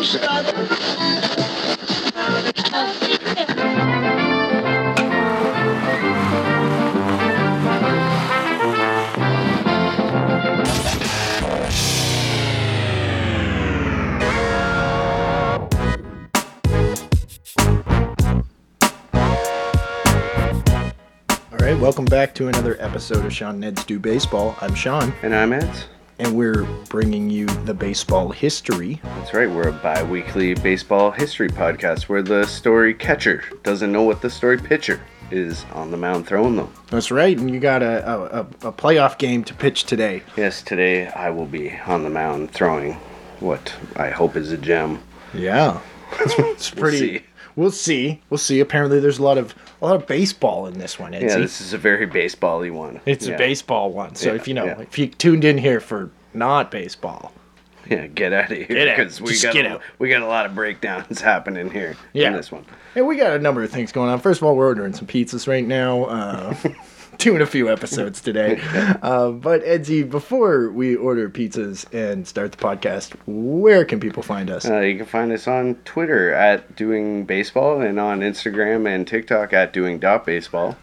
[0.00, 0.06] All
[21.58, 24.56] right, welcome back to another episode of Sean Ned's Do Baseball.
[24.62, 25.70] I'm Sean, And I'm Ed.
[26.20, 29.00] And we're bringing you the baseball history.
[29.02, 34.02] That's right, we're a bi weekly baseball history podcast where the story catcher doesn't know
[34.02, 36.70] what the story pitcher is on the mound throwing them.
[36.88, 40.22] That's right, and you got a, a, a, playoff game to pitch today.
[40.36, 42.94] Yes, today I will be on the mound throwing
[43.40, 45.02] what I hope is a gem.
[45.32, 45.80] Yeah,
[46.18, 46.98] it's, it's pretty.
[46.98, 47.24] see.
[47.56, 48.20] We'll see.
[48.28, 48.60] We'll see.
[48.60, 51.12] Apparently, there's a lot of a lot of baseball in this one.
[51.12, 53.00] Yeah, this is a very baseball y one.
[53.06, 53.34] it's yeah.
[53.34, 54.14] a baseball one.
[54.14, 54.80] So Yeah, if you know, yeah.
[54.80, 57.32] if you tuned in here for not baseball,
[57.88, 58.66] Yeah, get out of here.
[58.66, 58.96] Get out.
[58.98, 59.82] Because we Just got, get a, out.
[59.98, 62.28] we got a lot of breakdowns happening here Yeah.
[62.28, 62.64] in this one.
[62.94, 64.20] and we got a number of things going on.
[64.20, 66.04] First of all, we're ordering some pizzas right now.
[66.04, 66.54] Uh,
[67.20, 68.60] doing a few episodes today.
[69.02, 74.50] Uh, but Edsy, before we order pizzas and start the podcast, where can people find
[74.50, 74.68] us?
[74.68, 79.52] Uh, you can find us on Twitter at doing baseball and on Instagram and TikTok
[79.52, 80.76] at doing dot baseball.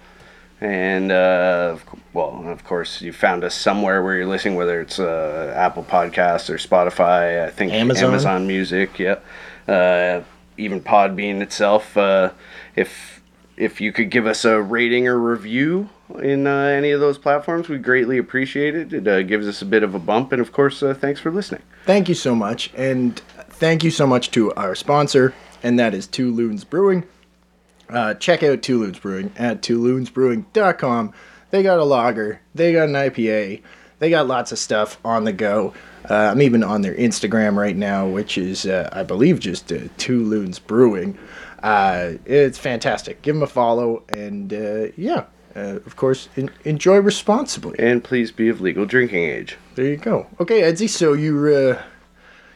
[0.59, 1.77] And uh,
[2.13, 6.49] well, of course, you found us somewhere where you're listening, whether it's uh, Apple Podcasts
[6.49, 7.45] or Spotify.
[7.45, 8.09] I think Amazon.
[8.09, 9.19] Amazon Music, yeah.
[9.67, 10.23] Uh,
[10.57, 11.95] even Podbean itself.
[11.95, 12.31] Uh,
[12.75, 13.21] if
[13.55, 17.69] if you could give us a rating or review in uh, any of those platforms,
[17.69, 18.93] we greatly appreciate it.
[18.93, 21.31] It uh, gives us a bit of a bump, and of course, uh, thanks for
[21.31, 21.61] listening.
[21.85, 22.71] Thank you so much.
[22.75, 23.19] And
[23.49, 27.03] thank you so much to our sponsor, and that is Two Loons Brewing.
[27.89, 31.13] Uh, check out Two Loons Brewing at twoloonsbrewing.com.
[31.49, 33.61] They got a lager, they got an IPA,
[33.99, 35.73] they got lots of stuff on the go.
[36.09, 40.23] Uh, I'm even on their Instagram right now, which is, uh, I believe, just Two
[40.23, 41.17] Loons Brewing.
[41.63, 43.21] It's fantastic.
[43.21, 44.51] Give them a follow, and
[44.97, 45.25] yeah,
[45.57, 47.77] uh, of course, en- enjoy responsibly.
[47.79, 49.57] And please be of legal drinking age.
[49.75, 50.27] There you go.
[50.39, 51.81] Okay, Edsy, so you're uh,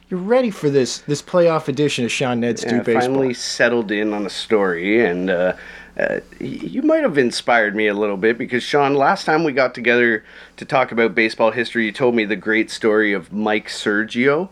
[0.09, 3.01] you're ready for this this playoff edition of Sean Ned's Do Yeah, Baseball.
[3.01, 5.53] finally settled in on a story, and uh,
[5.97, 9.73] uh, you might have inspired me a little bit because Sean, last time we got
[9.73, 10.23] together
[10.57, 14.49] to talk about baseball history, you told me the great story of Mike Sergio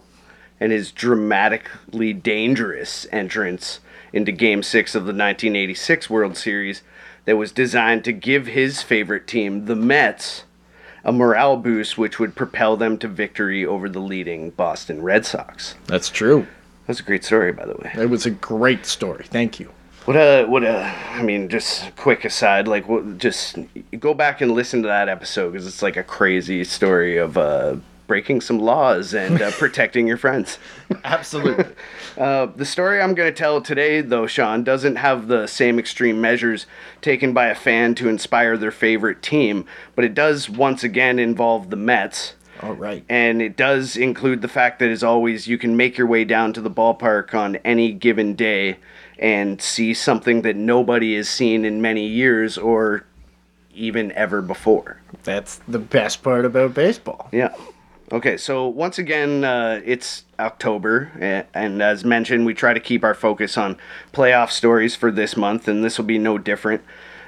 [0.60, 3.80] and his dramatically dangerous entrance
[4.12, 6.82] into Game Six of the 1986 World Series
[7.30, 10.46] that was designed to give his favorite team, the Mets.
[11.04, 15.76] A morale boost which would propel them to victory over the leading Boston Red Sox.
[15.86, 16.48] That's true.
[16.88, 17.92] That's a great story, by the way.
[17.94, 19.26] It was a great story.
[19.30, 19.70] Thank you.
[20.06, 23.60] What a what a I mean, just quick aside, like what, just
[24.00, 27.76] go back and listen to that episode because it's like a crazy story of uh,
[28.10, 30.60] breaking some laws and uh, protecting your friends.
[31.06, 31.66] Absolutely.
[32.18, 36.20] Uh, the story I'm going to tell today, though, Sean, doesn't have the same extreme
[36.20, 36.66] measures
[37.02, 39.64] taken by a fan to inspire their favorite team,
[39.96, 42.34] but it does once again involve the Mets.
[42.62, 43.06] All right.
[43.08, 46.52] And it does include the fact that, as always, you can make your way down
[46.54, 48.80] to the ballpark on any given day
[49.18, 53.06] and see something that nobody has seen in many years or
[53.74, 55.00] even ever before.
[55.24, 57.30] That's the best part about baseball.
[57.32, 57.56] Yeah.
[58.12, 61.12] Okay, so once again, uh, it's October,
[61.54, 63.78] and as mentioned, we try to keep our focus on
[64.14, 66.82] playoff stories for this month, and this will be no different.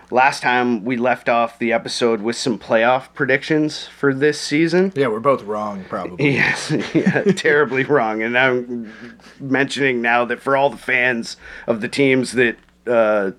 [0.09, 4.91] Last time we left off the episode with some playoff predictions for this season.
[4.95, 6.31] Yeah, we're both wrong, probably.
[6.33, 8.21] Yes, yeah, terribly wrong.
[8.21, 8.91] And I'm
[9.39, 11.37] mentioning now that for all the fans
[11.67, 13.31] of the teams that, uh,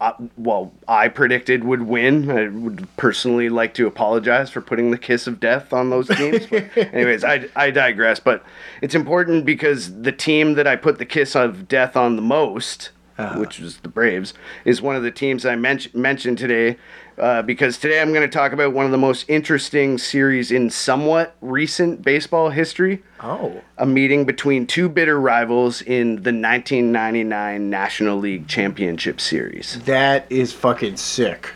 [0.00, 4.98] uh, well, I predicted would win, I would personally like to apologize for putting the
[4.98, 6.46] kiss of death on those teams.
[6.46, 8.18] But anyways, I, I digress.
[8.18, 8.42] But
[8.80, 12.90] it's important because the team that I put the kiss of death on the most,
[13.36, 14.32] which was the Braves,
[14.64, 16.78] is one of the teams I men- mentioned today.
[17.20, 20.70] Uh, because today I'm going to talk about one of the most interesting series in
[20.70, 23.02] somewhat recent baseball history.
[23.20, 23.60] Oh.
[23.76, 29.82] A meeting between two bitter rivals in the 1999 National League Championship Series.
[29.84, 31.52] That is fucking sick.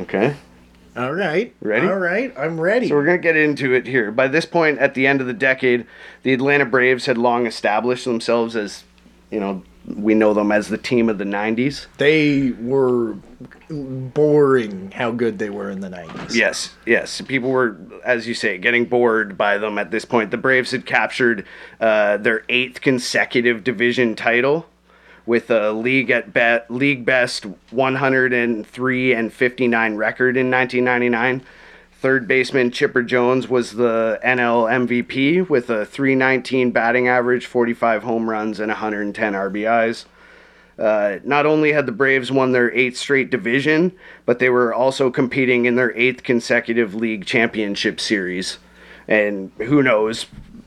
[0.00, 0.34] Okay.
[0.96, 1.54] All right.
[1.60, 1.86] Ready?
[1.86, 2.34] All right.
[2.36, 2.88] I'm ready.
[2.88, 4.10] So we're going to get into it here.
[4.10, 5.86] By this point, at the end of the decade,
[6.24, 8.82] the Atlanta Braves had long established themselves as,
[9.30, 9.62] you know,
[9.94, 11.86] we know them as the team of the 90s.
[11.98, 13.16] they were
[13.68, 16.34] boring how good they were in the 90s.
[16.34, 17.20] Yes, yes.
[17.20, 20.30] People were, as you say, getting bored by them at this point.
[20.30, 21.44] The Braves had captured
[21.80, 24.66] uh, their eighth consecutive division title
[25.26, 31.46] with a league at be- league best 103 and 59 record in 1999.
[32.00, 38.28] Third baseman Chipper Jones was the NL MVP with a 319 batting average, 45 home
[38.28, 40.04] runs, and 110 RBIs.
[40.78, 43.92] Uh, not only had the Braves won their eighth straight division,
[44.26, 48.58] but they were also competing in their eighth consecutive league championship series.
[49.08, 50.26] And who knows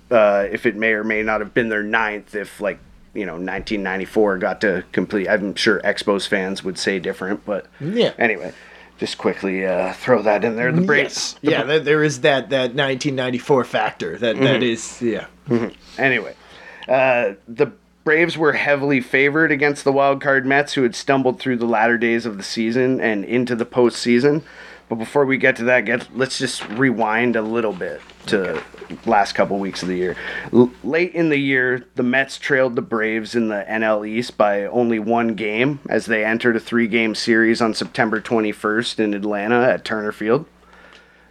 [0.10, 2.80] uh, if it may or may not have been their ninth if, like,
[3.14, 5.28] you know, 1994 got to complete.
[5.30, 8.14] I'm sure Expos fans would say different, but Yeah.
[8.18, 8.54] Anyway,
[9.00, 10.72] just quickly uh, throw that in there.
[10.72, 11.36] The Braves.
[11.42, 11.52] Yes.
[11.52, 14.18] Yeah, there- there is that, that 1994 factor.
[14.18, 14.44] That, Mm-hmm.
[14.44, 15.26] that is, yeah.
[15.98, 16.36] Anyway,
[16.88, 17.72] uh, the
[18.04, 21.98] Braves were heavily favored against the wild card Mets, who had stumbled through the latter
[21.98, 24.44] days of the season and into the postseason.
[24.88, 28.62] But before we get to that, get let's just rewind a little bit to
[29.06, 30.16] last couple weeks of the year.
[30.54, 34.66] L- late in the year, the Mets trailed the Braves in the NL East by
[34.66, 39.86] only one game as they entered a three-game series on September 21st in Atlanta at
[39.86, 40.46] Turner Field.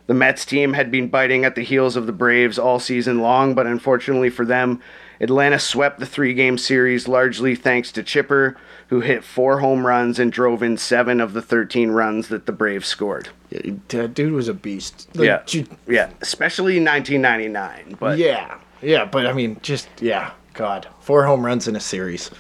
[0.07, 3.55] The Mets team had been biting at the heels of the Braves all season long,
[3.55, 4.81] but unfortunately for them,
[5.21, 8.57] Atlanta swept the three game series largely thanks to Chipper,
[8.89, 12.53] who hit four home runs and drove in seven of the 13 runs that the
[12.53, 13.29] Braves scored.
[13.51, 15.09] Yeah, That dude was a beast.
[15.15, 15.43] Like, Yeah.
[15.47, 17.97] ju- Yeah, especially 1999.
[17.99, 18.59] But yeah.
[18.81, 20.31] Yeah, but I mean, just, yeah.
[20.55, 20.87] God.
[21.01, 22.31] Four home runs in a series.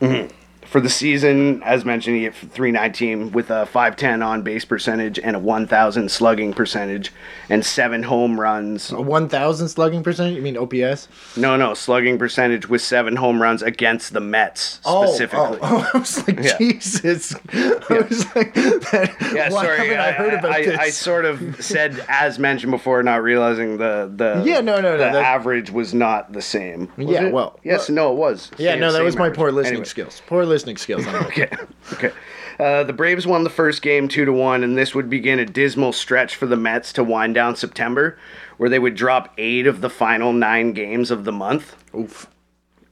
[0.00, 0.34] Mm-hmm.
[0.74, 5.36] For the season, as mentioned, he hit 319 with a 510 on base percentage and
[5.36, 7.12] a 1,000 slugging percentage
[7.48, 8.90] and seven home runs.
[8.90, 10.34] A 1,000 slugging percentage?
[10.34, 11.06] You mean OPS?
[11.36, 15.58] No, no, slugging percentage with seven home runs against the Mets oh, oh, specifically.
[15.62, 16.58] Oh, oh, I was like, Yeah.
[16.58, 17.36] Jesus.
[17.52, 19.78] I was like, that, Yeah, why sorry.
[19.78, 20.76] haven't I, heard about I, this?
[20.80, 24.90] I sort of said as mentioned before, not realizing the the Yeah, no, no, no,
[24.92, 26.90] the that- average was not the same.
[26.96, 27.32] Yeah, it?
[27.32, 28.50] well- yes, no, it was.
[28.58, 29.36] yeah, Same- no, that was my average.
[29.38, 29.84] poor listening Anyway.
[29.84, 30.20] skills.
[30.26, 31.06] Poor listening skills.
[31.06, 31.14] on.
[31.26, 31.48] Okay,
[31.92, 32.12] okay.
[32.58, 35.44] Uh, the Braves won the first game two to one, and this would begin a
[35.44, 38.16] dismal stretch for the Mets to wind down September,
[38.58, 41.76] where they would drop eight of the final nine games of the month.
[41.94, 42.28] Oof.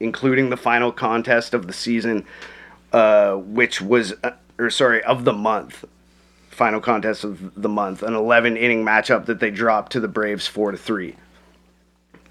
[0.01, 2.25] including the final contest of the season,
[2.93, 5.85] uh, which was, uh, or sorry, of the month.
[6.51, 10.47] Final contest of the month, an 11 inning matchup that they dropped to the Braves
[10.49, 11.15] 4 to 3.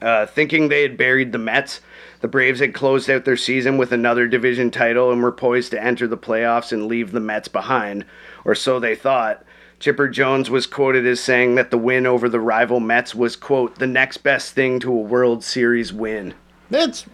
[0.02, 1.80] Uh, thinking they had buried the Mets,
[2.22, 5.84] the Braves had closed out their season with another division title and were poised to
[5.84, 8.06] enter the playoffs and leave the Mets behind,
[8.46, 9.44] or so they thought.
[9.80, 13.80] Chipper Jones was quoted as saying that the win over the rival Mets was, quote,
[13.80, 16.36] the next best thing to a World Series win.
[16.70, 17.06] That's.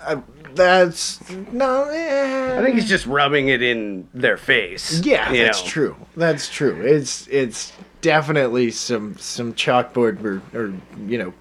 [0.00, 0.20] Uh,
[0.54, 1.28] that's.
[1.50, 1.88] No.
[1.88, 2.56] eh.
[2.56, 5.00] I think he's just rubbing it in their face.
[5.00, 5.68] Yeah, that's know.
[5.68, 5.96] true.
[6.16, 6.80] That's true.
[6.82, 10.72] It's it's definitely some some chalkboard or, or
[11.06, 11.34] you know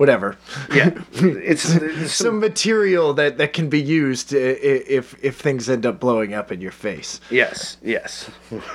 [0.00, 0.38] whatever.
[0.74, 6.00] Yeah, it's, it's some material that, that can be used if if things end up
[6.00, 7.20] blowing up in your face.
[7.30, 8.30] yes, yes.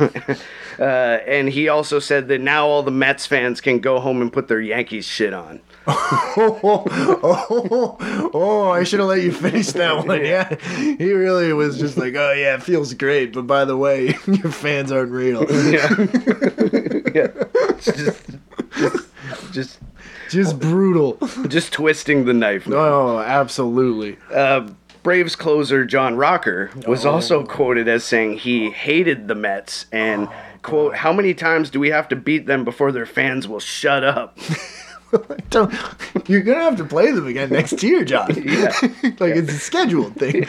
[0.80, 4.31] uh, and he also said that now all the Mets fans can go home and
[4.31, 5.62] put their Yankees shit on.
[5.88, 6.83] Oh,
[7.24, 10.24] oh, oh, I should have let you finish that one.
[10.24, 10.56] Yeah.
[10.75, 13.33] He really was just like, oh, yeah, it feels great.
[13.33, 15.44] But by the way, your fans aren't real.
[15.72, 15.88] Yeah,
[17.80, 18.30] just,
[18.77, 19.07] just,
[19.51, 19.80] just,
[20.36, 21.18] Just brutal.
[21.48, 22.68] just twisting the knife.
[22.68, 22.78] man.
[22.78, 24.18] Oh, absolutely.
[24.30, 24.68] Uh,
[25.02, 30.28] Braves closer John Rocker was also quoted as saying he hated the Mets and
[30.62, 34.04] quote, "How many times do we have to beat them before their fans will shut
[34.04, 34.38] up?"
[35.50, 35.74] Don't,
[36.28, 38.31] you're going to have to play them again next year, John.
[38.46, 38.72] Yeah.
[39.19, 40.46] like it's a scheduled thing.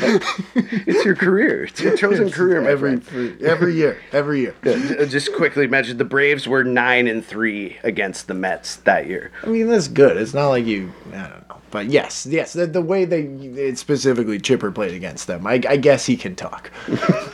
[0.54, 1.64] It's your career.
[1.64, 3.00] It's your chosen career, every,
[3.42, 3.98] every year.
[4.12, 4.54] Every year.
[4.64, 9.32] Uh, Just quickly mention the Braves were nine and three against the Mets that year.
[9.42, 10.16] I mean, that's good.
[10.16, 10.92] It's not like you.
[11.12, 11.56] I don't know.
[11.70, 15.76] But yes, yes, the, the way they it specifically Chipper played against them, I, I
[15.76, 16.70] guess he can talk.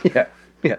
[0.03, 0.25] Yeah,
[0.63, 0.77] yeah.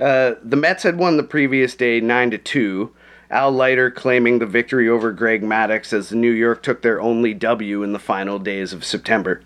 [0.00, 2.92] Uh, the Mets had won the previous day nine to two.
[3.30, 7.34] Al Leiter claiming the victory over Greg Maddux as the New York took their only
[7.34, 9.42] W in the final days of September.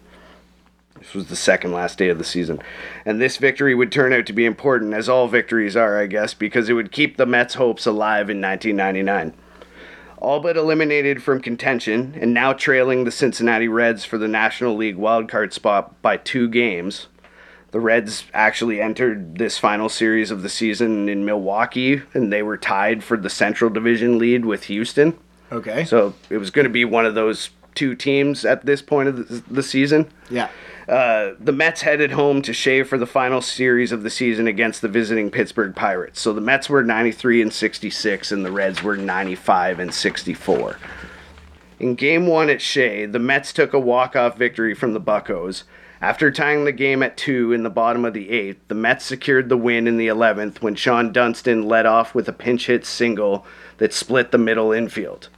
[0.99, 2.63] This was the second last day of the season.
[3.05, 6.33] And this victory would turn out to be important, as all victories are, I guess,
[6.33, 9.35] because it would keep the Mets' hopes alive in 1999.
[10.19, 14.97] All but eliminated from contention, and now trailing the Cincinnati Reds for the National League
[14.97, 17.09] wildcard spot by two games,
[17.73, 22.59] the Reds actually entered this final series of the season in Milwaukee, and they were
[22.59, 25.19] tied for the Central Division lead with Houston.
[25.51, 25.85] Okay.
[25.85, 29.49] So it was going to be one of those two teams at this point of
[29.53, 30.11] the, season.
[30.31, 30.49] yeah.
[30.89, 34.83] Uh, the Mets headed home to Shea for the final series of the season against
[34.83, 36.21] the visiting Pittsburgh Pirates.
[36.21, 40.77] So the Mets were 93 and 66, and the Reds were 95 and 64.
[41.79, 45.63] In game one at Shea, the Mets took a walk-off victory from the Buccos.
[46.03, 49.49] After tying the game at two in the bottom of the eighth, the Mets secured
[49.49, 53.47] the win in the 11th when Shawon Dunston led off with a pinch hit single
[53.79, 55.29] that split the middle infield.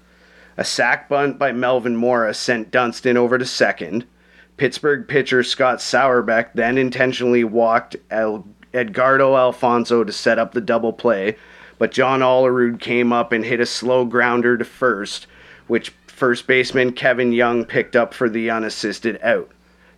[0.56, 4.06] A sac bunt by Melvin Mora sent Dunston over to second.
[4.56, 10.94] Pittsburgh pitcher Scott Sauerbeck then intentionally walked El- Edgardo Alfonzo to set up the double
[10.94, 11.36] play,
[11.78, 15.26] but John Olerud came up and hit a slow grounder to first,
[15.66, 19.50] which first baseman Kevin Young picked up for the unassisted out,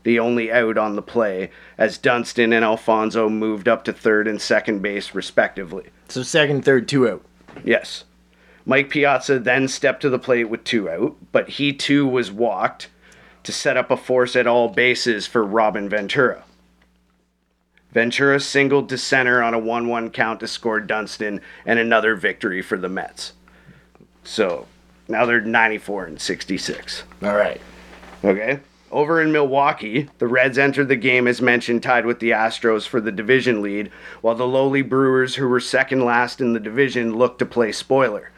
[0.06, 4.40] the only out on the play, as Dunston and Alfonzo moved up to third and
[4.40, 5.86] second base respectively.
[6.06, 7.24] So second, third, two out.
[7.64, 8.04] Yes.
[8.64, 12.88] Mike Piazza then stepped to the plate with two out, but he too was walked
[13.42, 16.44] to set up a force at all bases for Robin Ventura.
[17.90, 22.62] Ventura singled to center on a 1 1 count to score Dunston and another victory
[22.62, 23.32] for the Mets.
[24.22, 24.68] So
[25.08, 27.02] now they're 94 and 66.
[27.24, 27.60] All right.
[28.22, 28.60] Okay.
[28.92, 33.00] Over in Milwaukee, the Reds entered the game as mentioned, tied with the Astros for
[33.00, 33.90] the division lead,
[34.20, 38.30] while the lowly Brewers, who were second last in the division, looked to play spoiler.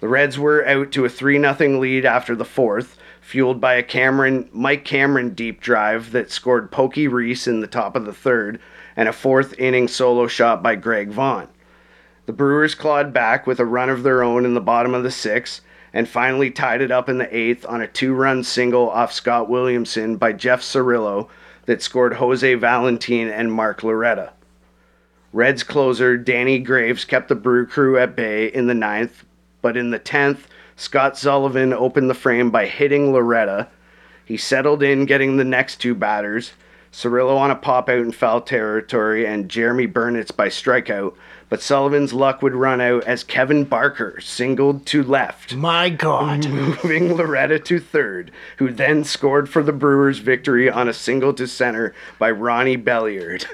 [0.00, 3.82] The Reds were out to a 3 0 lead after the fourth, fueled by a
[3.82, 8.60] Cameron Mike Cameron deep drive that scored Pokey Reese in the top of the third,
[8.96, 11.48] and a fourth inning solo shot by Greg Vaughn.
[12.26, 15.10] The Brewers clawed back with a run of their own in the bottom of the
[15.10, 15.60] sixth,
[15.94, 19.48] and finally tied it up in the eighth on a two run single off Scott
[19.48, 21.28] Williamson by Jeff Cirillo
[21.66, 24.32] that scored Jose Valentin and Mark Loretta.
[25.32, 29.24] Reds closer Danny Graves kept the Brew Crew at bay in the ninth,
[29.62, 33.68] but in the tenth, Scott Sullivan opened the frame by hitting Loretta.
[34.24, 36.52] He settled in, getting the next two batters,
[36.92, 41.14] Cirillo on a pop out in foul territory, and Jeromy Burnitz by strikeout.
[41.54, 46.48] But Sullivan's luck would run out as Kevin Barker singled to left, My God.
[46.50, 51.46] moving Loretta to third, who then scored for the Brewers' victory on a single to
[51.46, 53.46] center by Ronnie Belliard.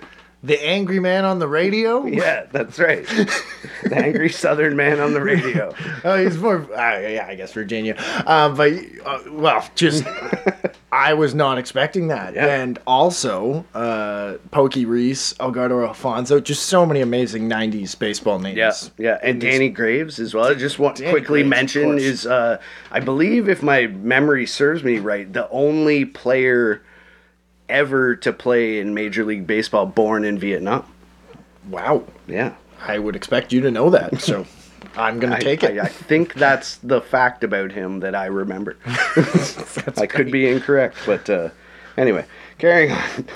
[0.43, 2.07] The angry man on the radio?
[2.07, 3.07] Yeah, that's right.
[3.07, 5.75] the angry Southern man on the radio.
[6.03, 6.63] Oh, he's more.
[6.73, 7.95] Uh, yeah, I guess Virginia.
[8.27, 8.73] Uh, but
[9.05, 10.03] uh, well, just
[10.93, 12.47] I was not expecting that, Yeah.
[12.47, 18.57] and also uh, Pokey Reese, Elgato Alfonzo, just so many amazing '90s baseball names.
[18.57, 20.47] Yeah, yeah, and Danny Graves as well.
[20.47, 22.57] I just want to quickly Graves, mention is uh,
[22.91, 26.83] I believe if my memory serves me right, the only player
[27.71, 30.85] ever to play in Major League Baseball born in Vietnam.
[31.69, 32.55] Wow, Yeah,
[32.87, 34.47] I would expect you to know that, so
[34.97, 35.79] I'm gonna I, take it.
[35.79, 38.77] I, I think that's the fact about him that I remember.
[39.97, 41.51] I could be incorrect, but uh,
[41.97, 42.25] anyway,
[42.59, 43.27] carrying on.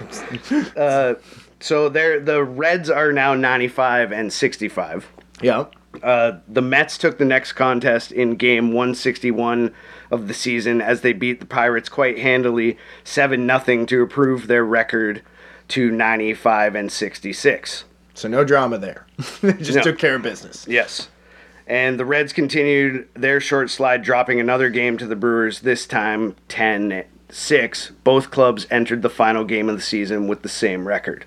[0.76, 1.14] uh,
[1.60, 5.10] so there, the Reds are now 95 and 65.
[5.40, 5.66] yeah.
[6.02, 9.72] Uh, the Mets took the next contest in game 161
[10.14, 14.64] of the season as they beat the Pirates quite handily 7 0 to improve their
[14.64, 15.22] record
[15.68, 17.84] to 95 and 66.
[18.14, 19.06] So no drama there.
[19.42, 19.82] they just No.
[19.82, 20.66] took care of business.
[20.68, 21.08] Yes.
[21.66, 26.36] And the Reds continued their short slide, dropping another game to the Brewers, this time
[26.48, 27.90] 10 6.
[28.04, 31.24] Both clubs entered the final game of the season with the same record.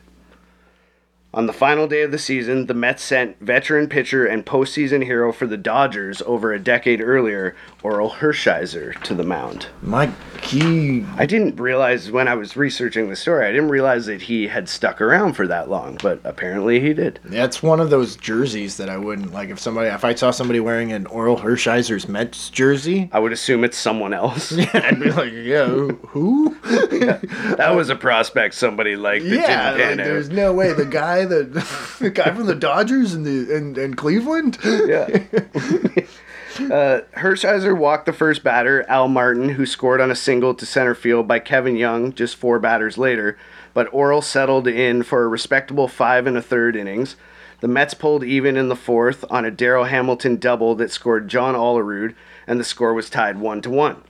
[1.33, 5.33] On the final day of the season, the Mets sent veteran pitcher and postseason hero
[5.33, 9.67] for the Dodgers over a decade earlier, Orel Hershiser, to the mound.
[9.81, 14.23] My he I didn't realize when I was researching the story, I didn't realize that
[14.23, 17.19] he had stuck around for that long, but apparently he did.
[17.23, 20.59] That's one of those jerseys that I wouldn't like if somebody if I saw somebody
[20.59, 23.09] wearing an Orel Hershiser's Mets jersey.
[23.11, 24.51] I would assume it's someone else.
[24.53, 26.57] yeah, I'd be like, yeah, who?
[26.63, 31.53] That was a prospect somebody liked that yeah, like, there's no way the guy that
[31.99, 34.57] the guy from the Dodgers and the and, and Cleveland.
[34.63, 35.07] Yeah.
[36.65, 40.93] uh, Hershiser walked the first batter, Al Martin, who scored on a single to center
[40.93, 43.37] field by Kevin Young just four batters later.
[43.73, 47.15] But Orel settled in for a respectable five and a third innings.
[47.59, 51.55] The Mets pulled even in the fourth on a Darryl Hamilton double that scored John
[51.55, 52.13] Olerud,
[52.45, 54.03] and the score was tied one to one.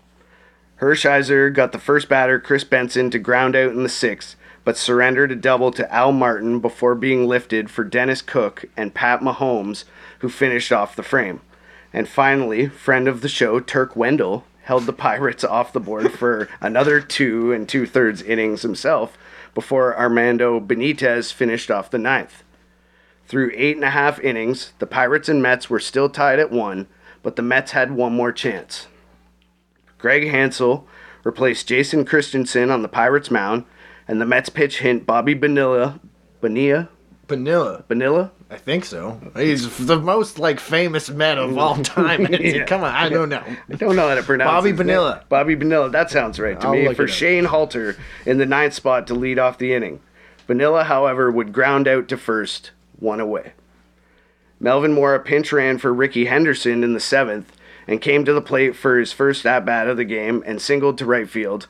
[0.81, 5.31] Hershiser got the first batter, Kris Benson, to ground out in the sixth, but surrendered
[5.31, 9.85] a double to Al Martin before being lifted for Dennis Cook and Pat Mahomes,
[10.19, 11.41] who finished off the frame.
[11.97, 16.47] And finally, friend of the show, Turk Wendell, held the Pirates off the board for
[16.61, 19.17] another two and two thirds innings himself
[19.55, 22.43] before Armando Benitez finished off the ninth.
[23.25, 26.85] Through eight and a half innings, the Pirates and Mets were still tied at one,
[27.23, 28.85] but the Mets had one more chance.
[29.97, 30.83] Greg Hansell
[31.23, 33.65] replaced Jason Christiansen on the Pirates mound,
[34.07, 35.99] and the Mets pitch hint Bobby Bonilla,
[36.41, 36.89] Vanilla.
[37.87, 39.19] Bonilla, I think so.
[39.35, 42.27] He's the most like famous man of all time.
[42.31, 42.63] Yeah.
[42.65, 43.43] Come on, I don't know.
[43.69, 45.25] I don't know how to pronounce Bobby Vanilla.
[45.27, 45.89] Bobby Vanilla.
[45.89, 46.93] That sounds right to I'll me.
[46.93, 47.07] For.
[47.07, 49.99] Shane Halter in the ninth spot to lead off the inning.
[50.47, 53.51] Vanilla, however, would ground out to first, one away.
[54.59, 57.51] Melvin Mora pinch ran for Rickey Henderson in the seventh
[57.85, 60.97] and came to the plate for his first at bat of the game and singled
[60.97, 61.67] to right field.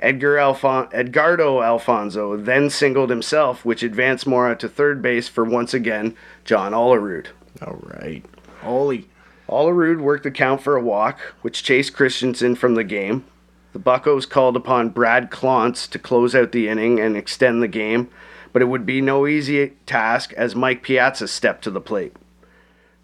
[0.00, 5.74] Edgar Alfon- Edgardo Alfonzo then singled himself, which advanced Mora to third base for once
[5.74, 7.26] again John Olerud.
[7.62, 8.24] All right,
[8.62, 9.08] Holy.
[9.48, 13.24] Olerud worked the count for a walk, which chased Christiansen from the game.
[13.72, 18.08] The Buccos called upon Brad Clontz to close out the inning and extend the game,
[18.52, 22.14] but it would be no easy task as Mike Piazza stepped to the plate.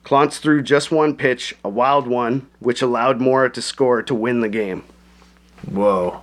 [0.04, 4.40] Clontz threw just one pitch, a wild one, which allowed Mora to score to win
[4.40, 4.84] the game.
[5.68, 6.22] Whoa.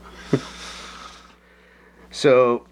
[2.13, 2.65] So,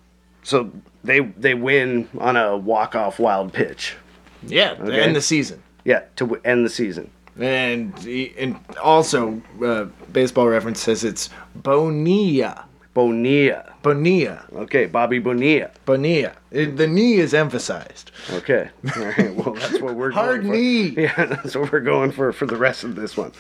[0.43, 0.71] so
[1.03, 3.95] they they win on a walk off wild pitch.
[4.43, 5.01] Yeah, Okay.
[5.01, 5.62] end the season.
[5.83, 7.10] Yeah, to w- end the season.
[7.39, 7.93] And
[8.38, 12.65] and also, uh, baseball reference says it's Bonilla.
[12.93, 13.74] Bonilla.
[13.83, 14.45] Bonilla.
[14.53, 15.71] Okay, Bobby Bonilla.
[15.86, 16.33] Bonilla.
[16.51, 18.12] It- the knee is emphasized.
[18.33, 18.69] Okay.
[18.95, 19.33] All right.
[19.36, 20.57] Well, that's what we're Hard going for.
[20.57, 20.89] knee.
[21.03, 23.31] Yeah, that's what we're going for for the rest of this one.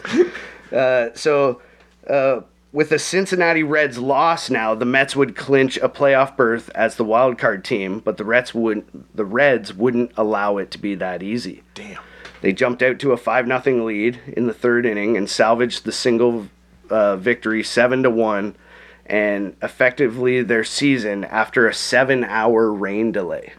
[0.71, 1.61] Uh, so,
[2.09, 2.41] uh,
[2.73, 7.03] with the Cincinnati Reds loss now, the Mets would clinch a playoff berth as the
[7.03, 9.15] wild card team, but the Reds wouldn't.
[9.15, 11.63] The Reds wouldn't allow it to be that easy.
[11.73, 12.01] Damn.
[12.41, 15.91] They jumped out to a five 0 lead in the third inning and salvaged the
[15.91, 16.47] single
[16.89, 18.55] uh, victory seven to one,
[19.05, 23.53] and effectively their season after a seven-hour rain delay.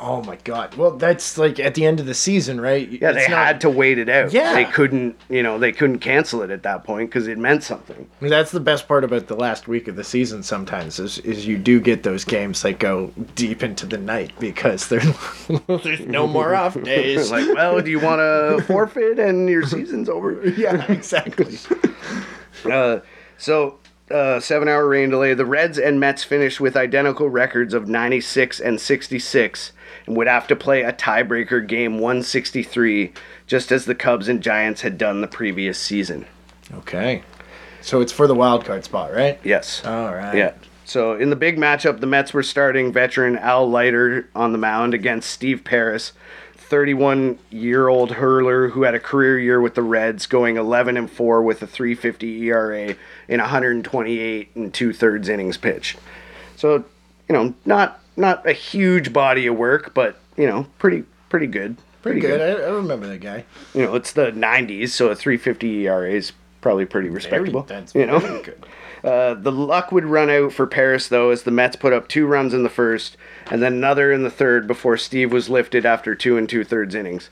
[0.00, 0.76] Oh my god.
[0.76, 2.88] Well, that's like at the end of the season, right?
[2.88, 4.32] Yeah, they not- had to wait it out.
[4.32, 4.54] Yeah.
[4.54, 5.16] they couldn't.
[5.28, 8.08] You know, they couldn't cancel it at that point because it meant something.
[8.20, 10.42] I mean, that's the best part about the last week of the season.
[10.44, 14.88] Sometimes is, is you do get those games that go deep into the night because
[14.88, 17.30] there's no more off days.
[17.32, 20.48] like, well, do you want to forfeit and your season's over?
[20.50, 21.58] yeah, exactly.
[22.64, 23.00] Uh,
[23.36, 23.78] so,
[24.10, 25.34] uh, seven hour rain delay.
[25.34, 29.72] The Reds and Mets finished with identical records of 96 and 66
[30.06, 33.12] and would have to play a tiebreaker game 163,
[33.46, 36.26] just as the Cubs and Giants had done the previous season.
[36.72, 37.22] Okay,
[37.80, 39.38] so it's for the wild card spot, right?
[39.44, 39.84] Yes.
[39.84, 40.36] All right.
[40.36, 40.52] Yeah.
[40.84, 44.94] So in the big matchup, the Mets were starting veteran Al Leiter on the mound
[44.94, 46.12] against Steve Parris,
[46.68, 51.10] 31 year old hurler who had a career year with the Reds, going 11 and
[51.10, 52.96] 4 with a 350 ERA
[53.28, 55.98] in 128 and two thirds innings pitched.
[56.56, 56.84] So,
[57.28, 61.76] you know, not not a huge body of work, but you know, pretty pretty good.
[62.02, 62.40] Pretty good.
[62.40, 63.44] I, I remember that guy.
[63.74, 67.62] You know, it's the 90s, so a 350 ERA is probably pretty respectable.
[67.62, 68.18] that's you know.
[68.18, 68.66] very good.
[69.04, 72.26] Uh, the luck would run out for Parris, though, as the Mets put up two
[72.26, 73.16] runs in the first
[73.50, 76.94] and then another in the third before Steve was lifted after two and two thirds
[76.94, 77.30] innings.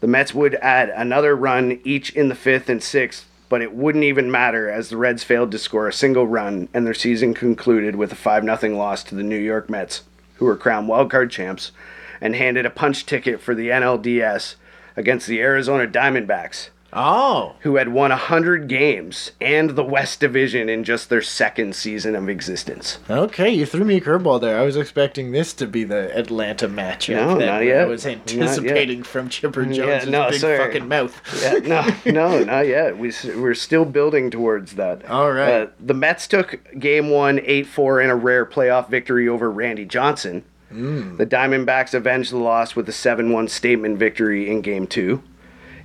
[0.00, 4.04] The Mets would add another run each in the fifth and sixth, but it wouldn't
[4.04, 7.96] even matter as the Reds failed to score a single run and their season concluded
[7.96, 10.02] with a 5 0 loss to the New York Mets,
[10.34, 11.72] who were crowned wildcard champs,
[12.20, 14.56] and handed a punch ticket for the NLDS
[14.96, 20.82] against the Arizona Diamondbacks Oh, who had won 100 games and the West Division in
[20.82, 22.98] just their second season of existence.
[23.10, 23.50] okay.
[23.50, 24.58] You threw me a curveball there.
[24.58, 27.16] I was expecting this to be the Atlanta matchup.
[27.16, 28.18] No, that not I was yet.
[28.18, 31.20] anticipating from Chipper Jones' no, big fucking mouth.
[31.42, 32.96] Yeah, no, no, not yet.
[32.96, 35.04] We, we're still building towards that.
[35.10, 35.62] All right.
[35.62, 39.84] Uh, the Mets took game one 8 4 in a rare playoff victory over Randy
[39.84, 40.44] Johnson.
[40.70, 41.16] Hmm.
[41.16, 45.22] The Diamondbacks avenged the loss with a 7 1 statement victory in game two.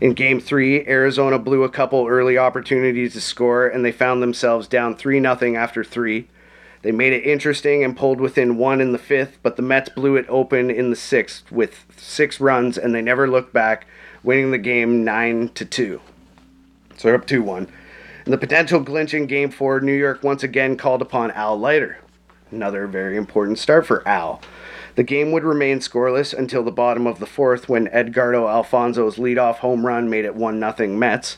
[0.02, 4.68] In game three, Arizona blew a couple early opportunities to score, and they found themselves
[4.68, 6.28] down 3 0 after three.
[6.82, 10.16] They made it interesting and pulled within one in the fifth, but the Mets blew
[10.16, 13.86] it open in the sixth with six runs, and they never looked back,
[14.24, 16.02] winning the game 9 to 2.
[16.98, 17.68] So they're up 2 1.
[18.26, 22.00] In the potential clinch in game four, New York once again called upon Al Leiter.
[22.50, 24.42] Another very important start for Al.
[24.96, 29.58] The game would remain scoreless until the bottom of the fourth when Edgardo Alfonzo's leadoff
[29.58, 31.38] home run made it 1 0 Mets.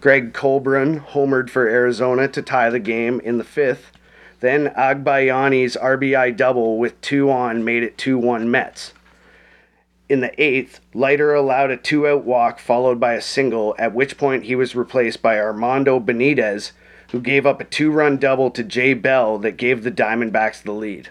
[0.00, 3.90] Greg Colbrunn homered for Arizona to tie the game in the fifth.
[4.40, 8.92] Then Agbayani's RBI double with two on made it 2 1 Mets.
[10.06, 14.18] In the eighth, Leiter allowed a two out walk followed by a single, at which
[14.18, 16.72] point he was replaced by Armando Benitez,
[17.12, 20.72] who gave up a two run double to Jay Bell that gave the Diamondbacks the
[20.72, 21.08] lead.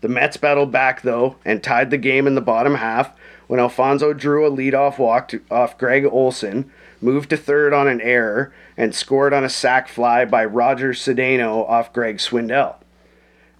[0.00, 3.12] The Mets battled back, though, and tied the game in the bottom half
[3.46, 8.00] when Alfonzo drew a leadoff walk to, off Gregg Olson, moved to third on an
[8.00, 12.76] error, and scored on a sac fly by Roger Cedeno off Greg Swindell.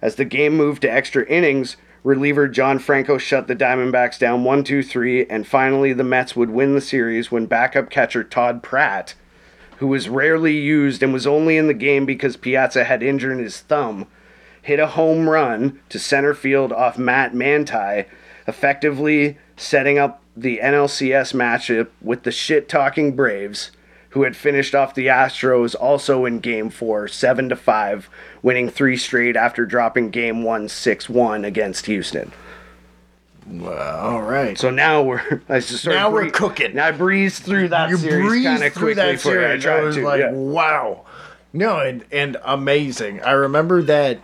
[0.01, 4.63] As the game moved to extra innings, Reliever John Franco shut the Diamondbacks down 1
[4.63, 9.15] 2 3, and finally the Mets would win the series when backup catcher Todd Pratt,
[9.79, 13.59] who was rarely used and was only in the game because Piazza had injured his
[13.59, 14.07] thumb,
[14.67, 18.05] hit a home run to center field off Matt Mantei,
[18.47, 23.71] effectively setting up the NLCS matchup with the shit talking Braves,
[24.09, 28.09] who had finished off the Astros also in game four, 7 to 5,
[28.41, 32.33] winning three straight after dropping game one, 6 1 against Houston.
[33.49, 34.57] Well, all right.
[34.57, 36.75] So now we're I just Now we're cooking.
[36.75, 39.45] Now I breezed through that you series kind of quickly that for you.
[39.45, 39.65] I series.
[39.65, 40.03] I was to.
[40.03, 40.31] like, yeah.
[40.31, 41.05] wow.
[41.53, 43.21] No, and and amazing.
[43.21, 44.19] I remember that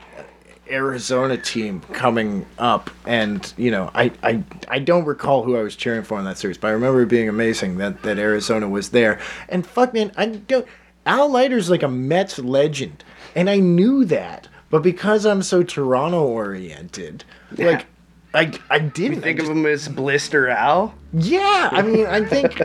[0.70, 5.76] Arizona team coming up, and you know, I I I don't recall who I was
[5.76, 8.90] cheering for in that series, but I remember it being amazing that that Arizona was
[8.90, 9.20] there.
[9.50, 10.66] And fuck, man, I don't.
[11.06, 13.04] Al Leiter's like a Mets legend,
[13.36, 17.24] and I knew that, but because I'm so Toronto oriented,
[17.58, 17.88] like.
[18.36, 19.22] I, I didn't.
[19.22, 20.96] Think I of him as Blister Al.
[21.14, 22.60] yeah, I mean, I think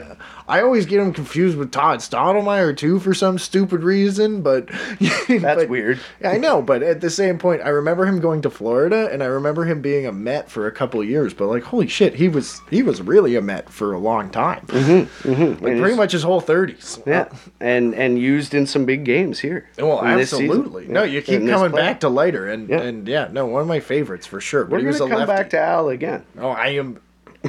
[0.49, 4.67] I always get him confused with Todd Stottlemyre too for some stupid reason, but
[4.99, 6.01] That's but- weird.
[6.25, 9.27] I know, but at the same point, I remember him going to Florida, and I
[9.27, 11.35] remember him being a Met for a couple of years.
[11.35, 14.65] But like, holy shit, he was he was really a Met for a long time,
[14.67, 15.65] mm-hmm, mm-hmm.
[15.65, 16.99] like pretty much his whole thirties.
[17.07, 17.29] Yeah,
[17.61, 19.69] and and used in some big games here.
[19.79, 20.47] Well, this season.
[20.47, 20.87] absolutely.
[20.89, 21.83] No, you keep coming play.
[21.83, 22.81] back to Leiter, and Yeah.
[22.81, 24.65] and yeah, no, one of my favorites for sure.
[24.65, 25.27] But We're he was a come lefty.
[25.27, 26.25] back to Al again.
[26.39, 27.01] oh, I am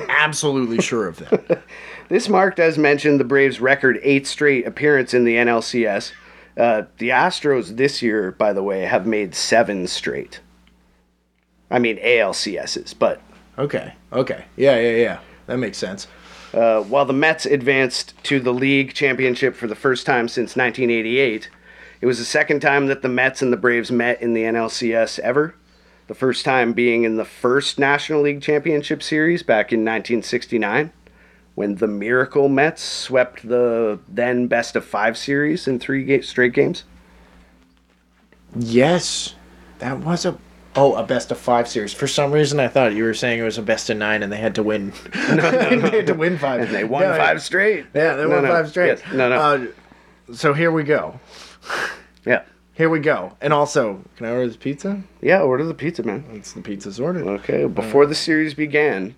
[0.09, 1.61] absolutely sure of that.
[2.09, 6.11] This marked, as mentioned, the Braves' record eighth straight appearance in the NLCS.
[6.57, 10.39] Uh, the Astros this year, by the way, have made seven straight.
[11.71, 13.21] I mean ALCSs, but
[13.57, 16.07] Okay, okay, yeah, yeah, yeah, that makes sense.
[16.53, 21.49] uh, while the Mets advanced to the league championship for the first time since 1988,
[22.01, 25.19] it was the second time that the Mets and the Braves met in the NLCS
[25.19, 25.53] ever.
[26.07, 30.91] The first time being in the first National League Championship Series back in 1969,
[31.59, 36.53] when the Miracle Mets swept the then best of five series in three ga- straight
[36.53, 36.85] games.
[38.55, 39.35] Yes,
[39.79, 40.37] that was a
[40.77, 41.93] oh a best of five series.
[41.93, 44.31] For some reason, I thought you were saying it was a best of nine, and
[44.31, 44.93] they had to win.
[45.27, 47.87] No, no, they had to win five, And they won Yeah, five straight.
[47.93, 48.49] Yeah, they No, won no.
[48.51, 48.99] five straight.
[49.03, 49.13] Yes.
[49.13, 49.35] No, no.
[49.35, 51.19] Uh, so here we go.
[52.25, 52.43] yeah.
[52.73, 53.35] Here we go.
[53.41, 55.03] And also, can I order the pizza?
[55.21, 56.23] Yeah, order the pizza, man.
[56.31, 57.27] It's the pizza's ordered.
[57.27, 59.15] Okay, before the series began,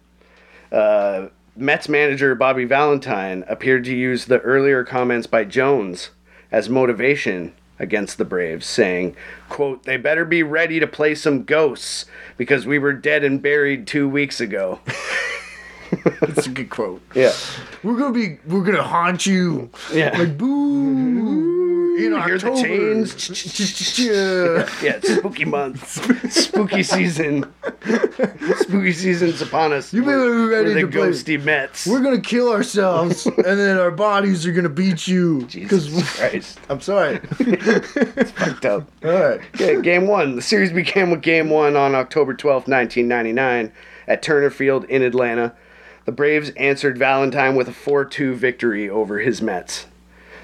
[0.71, 6.11] uh, Mets manager Bobby Valentine appeared to use the earlier comments by Jones
[6.51, 9.15] as motivation against the Braves, saying,
[9.49, 12.05] quote, they better be ready to play some ghosts
[12.37, 14.79] because we were dead and buried two weeks ago.
[16.21, 17.01] That's a good quote.
[17.13, 17.33] Yeah.
[17.83, 18.37] We're gonna be.
[18.47, 19.69] We're gonna haunt you.
[19.91, 20.17] Yeah.
[20.17, 21.70] Like boo.
[22.05, 22.61] In Hear the October.
[22.61, 23.99] chains?
[23.99, 24.69] yeah.
[24.81, 26.31] Yeah, it's spooky month.
[26.33, 27.51] spooky season.
[28.57, 29.93] spooky season's upon us.
[29.93, 31.09] You better be ready to play.
[31.09, 31.85] ghosty Mets.
[31.87, 35.43] We're gonna kill ourselves, and then our bodies are gonna beat you.
[35.45, 36.59] Jesus Christ.
[36.69, 37.19] I'm sorry.
[37.39, 38.87] It's fucked up.
[39.03, 39.41] All right.
[39.55, 40.35] Okay, game one.
[40.35, 43.71] The series began with game one on October twelfth, 1999,
[44.07, 45.53] at Turner Field in Atlanta.
[46.05, 49.85] The Braves answered Valentine with a 4 2 victory over his Mets.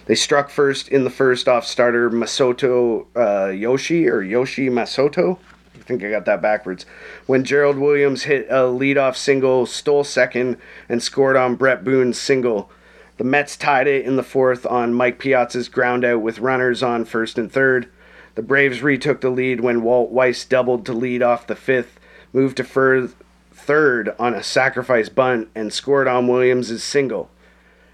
[0.08, 5.38] They struck first in the first off starter Masato uh, Yoshii, or Yoshii Masato.
[5.76, 6.86] I think I got that backwards.
[7.26, 12.72] When Gerald Williams hit a leadoff single, stole second, and scored on Bret Boone's single.
[13.18, 17.04] The Mets tied it in the fourth on Mike Piazza's ground out with runners on
[17.04, 17.90] first and third.
[18.36, 22.00] The Braves retook the lead when Walt Weiss doubled to lead off the fifth,
[22.32, 23.10] moved to fir-
[23.52, 27.30] third on a sacrifice bunt, and scored on Williams' single.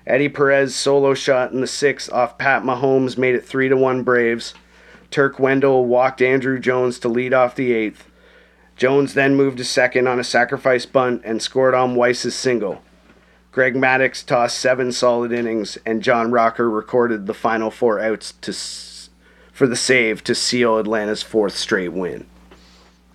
[0.05, 4.03] Eddie Perez solo shot in the sixth off Pat Mahomes made it 3 to 1
[4.03, 4.53] Braves.
[5.11, 8.09] Turk Wendell walked Andruw Jones to lead off the eighth.
[8.75, 12.81] Jones then moved to second on a sacrifice bunt and scored on Weiss's single.
[13.51, 18.51] Greg Maddux tossed seven solid innings, and John Rocker recorded the final four outs to
[19.53, 22.25] for the save to seal Atlanta's fourth straight win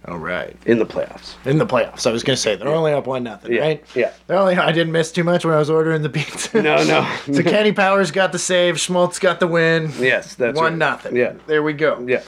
[0.08, 0.56] All right.
[0.66, 1.34] in the playoffs.
[1.44, 3.84] In the playoffs, I was gonna say they're only up one nothing, Yeah, right?
[3.94, 4.12] yeah.
[4.26, 4.56] They're only.
[4.56, 6.62] I didn't miss too much when I was ordering the pizza.
[6.62, 7.08] No, no.
[7.32, 8.80] so Kenny Powers got the save.
[8.80, 9.92] Schmaltz got the win.
[9.98, 10.78] Yes, that's one right.
[10.78, 11.16] nothing.
[11.16, 11.34] Yeah.
[11.46, 12.04] There we go.
[12.06, 12.22] Yeah.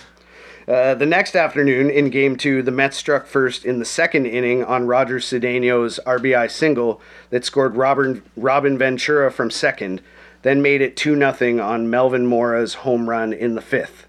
[0.69, 4.63] Uh, the next afternoon, in Game Two, the Mets struck first in the second inning
[4.63, 10.01] on Roger Cedeno's RBI single that scored Robin Robin Ventura from second,
[10.43, 14.07] then made it two 0 on Melvin Mora's home run in the fifth.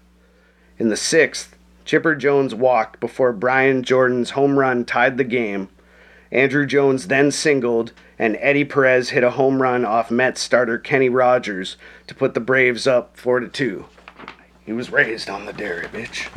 [0.78, 5.68] In the sixth, Chipper Jones walked before Brian Jordan's home run tied the game.
[6.30, 11.08] Andruw Jones then singled, and Eddie Perez hit a home run off Mets starter Kenny
[11.08, 13.84] Rogers to put the Braves up four to two.
[14.64, 16.28] He was raised on the dairy, bitch.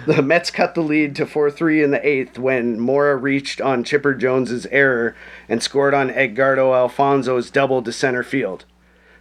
[0.06, 3.84] The Mets cut the lead to 4 3 in the eighth when Mora reached on
[3.84, 5.16] Chipper Jones's error
[5.48, 8.64] and scored on Edgardo Alfonzo's double to center field.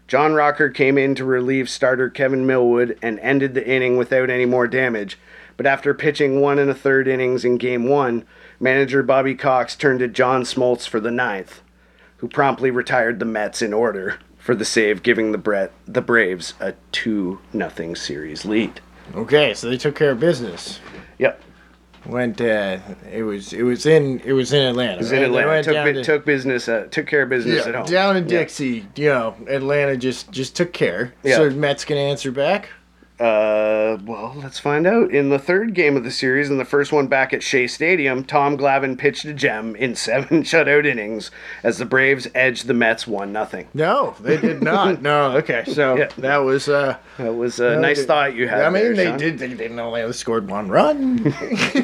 [0.08, 4.46] John Rocker came in to relieve starter Kevin Millwood and ended the inning without any
[4.46, 5.18] more damage.
[5.56, 8.26] But after pitching one and a third innings in game one,
[8.60, 11.62] manager Bobby Cox turned to John Smoltz for the ninth,
[12.18, 16.74] who promptly retired the Mets in order for the save, giving the the Braves a
[16.92, 18.82] 2 0 series lead.
[19.16, 20.80] Okay, so they took care of business.
[22.06, 22.42] Went.
[22.42, 22.80] Uh,
[23.12, 23.54] it was.
[23.54, 24.20] It was in.
[24.26, 24.94] It was in Atlanta.
[24.94, 25.64] It was in Atlanta.
[25.64, 26.68] Took, bu- took business.
[26.68, 27.86] Uh, took care of business yeah, at home.
[27.86, 28.40] down in Yeah.
[28.40, 28.86] Dixie.
[28.96, 31.14] You know, Atlanta just just took care.
[31.24, 31.38] Yeah.
[31.38, 32.70] So Mets can answer back.
[33.24, 35.10] Uh, well, let's find out.
[35.12, 38.26] In the third game of the series, and the first one back at Shea Stadium,
[38.26, 41.32] Tom Glavine pitched a gem in seven shutout innings
[41.64, 43.70] as the Braves edged the Mets one nothing.
[43.74, 45.02] No, they did not.
[45.02, 45.38] no.
[45.38, 46.10] Okay, so Yeah.
[46.18, 46.68] that was.
[46.68, 48.62] uh That was a nice they- thought you had.
[48.64, 49.18] I mean, there, they Sean.
[49.18, 49.40] did.
[49.40, 51.20] They didn't only scored one run.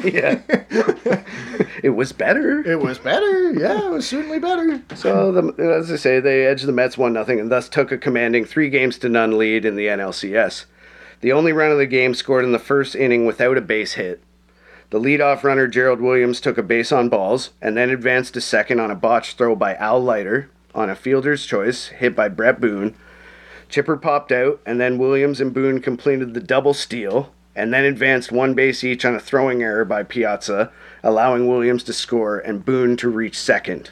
[0.04, 0.40] yeah.
[1.82, 2.60] it was better.
[2.70, 3.52] it was better.
[3.52, 4.82] Yeah, it was certainly better.
[4.94, 7.96] So, the, as I say, they edged the Mets one nothing and thus took a
[7.98, 10.66] commanding three games to none lead in the NLCS.
[11.20, 14.22] The only run of the game scored in the first inning without a base hit.
[14.90, 18.80] The leadoff runner Gerald Williams took a base on balls and then advanced to second
[18.80, 22.94] on a botched throw by Al Leiter on a fielder's choice hit by Bret Boone.
[23.68, 28.32] Chipper popped out, and then Williams and Boone completed the double steal, and then advanced
[28.32, 30.72] one base each on a throwing error by Piazza,
[31.04, 33.90] allowing Williams to score and Boone to reach second.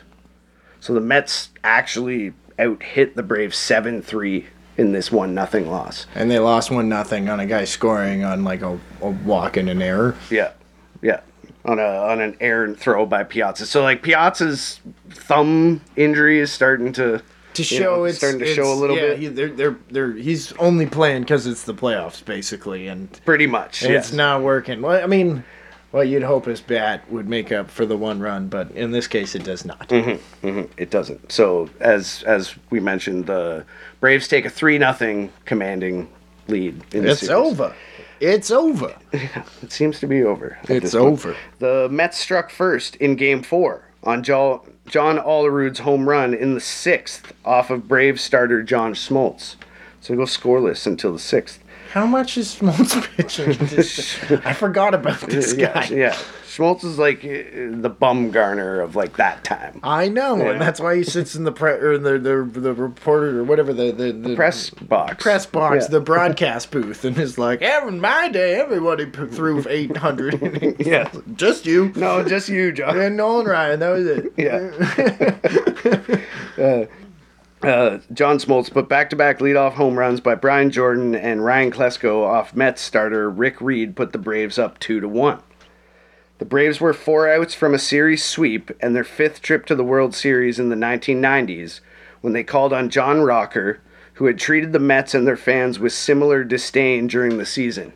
[0.80, 4.46] So the Mets actually out hit the Braves 7 3
[4.78, 6.06] in this 1 nothing loss.
[6.14, 9.68] And they lost one nothing on a guy scoring on like a, a walk and
[9.68, 10.16] an error.
[10.30, 10.52] Yeah.
[11.02, 11.20] Yeah.
[11.64, 13.66] On a on an errant throw by Piazza.
[13.66, 17.20] So like Piazza's thumb injury is starting to
[17.54, 19.18] To you show know, it's starting to it's- show a little yeah, bit.
[19.18, 23.82] He, they're, they're, they're, he's only playing because it's the playoffs, basically, and pretty much.
[23.82, 24.06] And yes.
[24.08, 24.80] It's not working.
[24.80, 25.44] Well, I mean,
[25.92, 29.06] well, you'd hope his bat would make up for the one run, but in this
[29.06, 29.88] case, it does not.
[29.88, 30.62] Mm-hmm.
[30.76, 31.32] It doesn't.
[31.32, 33.64] So as as we mentioned, the
[34.00, 36.08] Braves take a three nothing commanding
[36.48, 36.82] lead.
[36.94, 37.30] In the It's series.
[37.30, 37.74] over.
[38.20, 38.94] It's over.
[39.62, 40.58] It seems to be over.
[40.68, 41.04] It's point.
[41.04, 41.36] over.
[41.58, 46.60] The Mets struck first in Game Four on jo- John Olerud's home run in the
[46.60, 49.56] sixth off of Braves starter John Smoltz.
[50.00, 51.62] So go scoreless until the sixth.
[51.92, 54.40] How much is Smoltz pitching?
[54.44, 55.86] I forgot about this guy.
[55.90, 56.16] yeah.
[56.46, 57.28] Schmaltz is like uh,
[57.80, 59.80] the Bumgarner of like that time.
[59.82, 60.50] I know, Yeah.
[60.50, 63.72] and that's why he sits in the pre- or the, the the reporter or whatever
[63.72, 65.22] the the, the Press box.
[65.22, 65.88] press box, Yeah.
[65.92, 70.76] the broadcast booth, and is like, "Yeah, in my day, everybody threw eight hundred innings.
[70.86, 71.10] Yeah.
[71.36, 72.98] just you No, just you, John.
[72.98, 73.80] and Nolan Ryan.
[73.80, 74.32] That was it.
[74.36, 74.70] Yeah.
[76.64, 76.86] uh,
[77.62, 82.54] Uh, John Smoltz put back-to-back leadoff home runs by Brian Jordan and Ryan Klesko off
[82.54, 85.42] Mets starter Rick Reed put the Braves up two to one.
[86.38, 89.82] The Braves were four outs from a series sweep and their fifth trip to the
[89.82, 91.80] World Series in the 1990s
[92.20, 93.80] when they called on John Rocker,
[94.14, 97.92] who had treated the Mets and their fans with similar disdain during the season.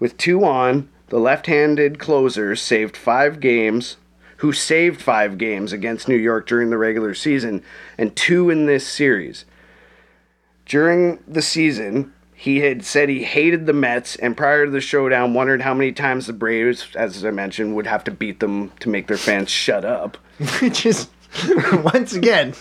[0.00, 3.98] With two on, the left-handed closer saved five games,
[4.44, 7.62] who saved five games against New York during the regular season,
[7.96, 9.46] and two in this series.
[10.66, 15.32] During the season, he had said he hated the Mets, and prior to the showdown,
[15.32, 18.90] wondered how many times the Braves, as I mentioned, would have to beat them to
[18.90, 20.18] make their fans shut up.
[20.60, 21.08] Which is
[21.82, 22.52] once again,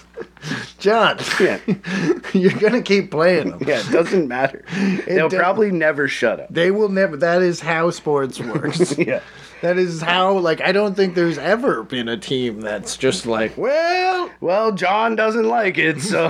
[0.79, 1.59] John, Yeah,
[2.33, 3.59] you're gonna keep playing them.
[3.67, 4.63] yeah, it doesn't matter.
[5.05, 6.47] They'll do- probably never shut up.
[6.49, 7.17] They will never.
[7.17, 8.97] That is how sports works.
[8.97, 9.19] Yeah.
[9.63, 10.37] That is how.
[10.39, 15.15] Like, I don't think there's ever been a team that's just like, well, Well, John
[15.15, 16.27] doesn't like it, so.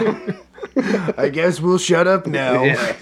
[1.17, 2.63] I guess we'll shut up now.
[2.63, 2.95] Yeah.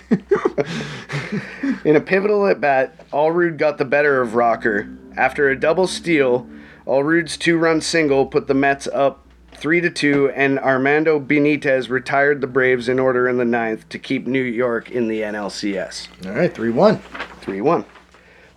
[1.83, 4.87] In a pivotal at bat, Olerud got the better of Rocker.
[5.17, 6.47] After a double steal,
[6.87, 12.39] Olerud's two run single put the Mets up 3 to 2, and Armando Benitez retired
[12.39, 16.07] the Braves in order in the ninth to keep New York in the NLCS.
[16.25, 16.99] All right, three one.
[17.41, 17.83] 3 1.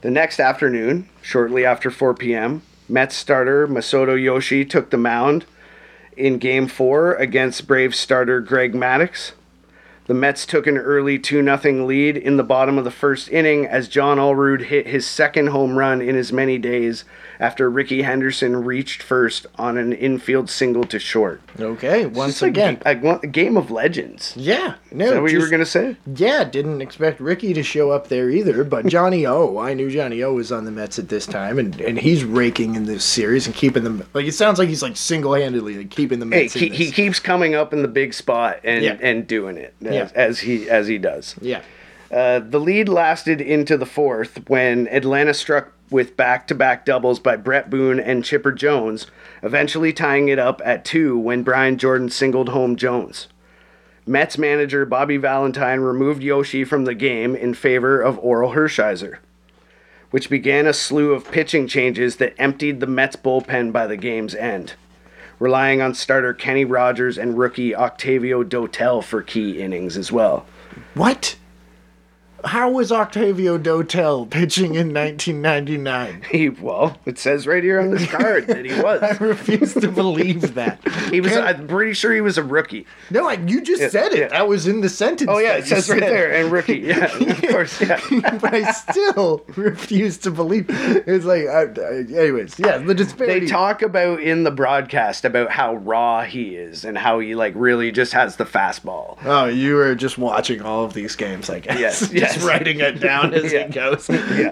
[0.05, 5.47] The next afternoon, shortly after 4 p.m., Mets starter Masato Yoshii took the mound
[6.15, 9.33] in Game 4 against Braves starter Greg Maddux.
[10.07, 13.67] The Mets took an early 2 0 lead in the bottom of the first inning
[13.67, 17.05] as John Olerud hit his second home run in as many days
[17.41, 21.41] after Rickey Henderson reached first on an infield single to short.
[21.59, 22.81] Okay, once again.
[22.85, 22.91] a,
[23.23, 24.35] a game of legends.
[24.37, 25.07] Yeah, no.
[25.07, 25.97] Is that what you were going to say?
[26.15, 30.23] Yeah, didn't expect Rickey to show up there either, but Johnny O, I knew Johnny
[30.23, 33.47] O was on the Mets at this time, and, and he's raking in this series
[33.47, 36.43] and keeping them like it sounds like he's like single handedly like, keeping the Hey,
[36.43, 36.55] Mets.
[36.55, 36.95] he, in he this.
[36.95, 38.97] keeps coming up in the big spot and, Yeah.
[39.01, 40.21] and doing it as, Yeah.
[40.23, 41.35] as he as he does.
[41.41, 41.61] yeah,
[42.11, 47.19] Uh, the lead lasted into the fourth when Atlanta struck with back to back doubles
[47.21, 49.07] by Bret Boone and Chipper Jones,
[49.43, 53.29] eventually tying it up at two when Brian Jordan singled home Jones.
[54.07, 59.17] Mets manager Bobby Valentine removed Yoshii from the game in favor of Orel Hershiser,
[60.11, 64.35] which began a slew of pitching changes that emptied the Mets bullpen by the game's
[64.35, 64.75] end,
[65.39, 70.47] relying on starter Kenny Rogers and rookie Octavio Dotel for key innings as well.
[70.95, 71.37] What?
[72.45, 76.23] How was Octavio Dotel pitching in 1999?
[76.31, 79.03] He well, it says right here on this card that he was.
[79.03, 80.87] I refuse to believe that.
[81.11, 81.33] He was.
[81.33, 82.87] Can- I'm pretty sure he was a rookie.
[83.11, 84.19] no, I, you just said it.
[84.19, 84.29] yeah.
[84.29, 85.31] That was in the sentence.
[85.33, 86.79] Oh yeah, it says right there, and rookie.
[86.79, 87.81] Yeah, of course.
[87.81, 88.01] Yeah.
[88.41, 90.67] but I still refuse to believe.
[90.69, 93.41] It's like, I, I, anyways, yeah, the disparity.
[93.41, 97.55] They talk about in the broadcast about how raw he is and how he like
[97.57, 99.19] really just has the fastball.
[99.25, 101.79] Oh, you were just watching all of these games, I guess.
[101.79, 102.45] Yes, just yes.
[102.45, 103.61] writing it down as Yeah.
[103.61, 104.07] it goes.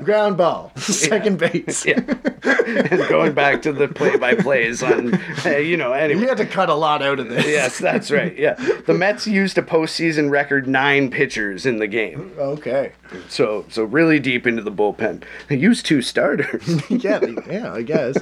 [0.05, 1.85] Ground ball, second base.
[1.87, 2.01] Yeah.
[2.45, 5.15] and going back to the play-by-plays on,
[5.45, 6.21] uh, you know, anyway.
[6.21, 7.47] You had to cut a lot out of this.
[7.47, 8.37] Yes, that's right.
[8.37, 8.55] Yeah,
[8.87, 12.93] the Mets used a postseason record nine pitchers in the game, Okay.
[13.29, 15.23] so so really deep into the bullpen.
[15.49, 16.63] They used two starters.
[17.03, 18.17] Yeah, yeah, I guess.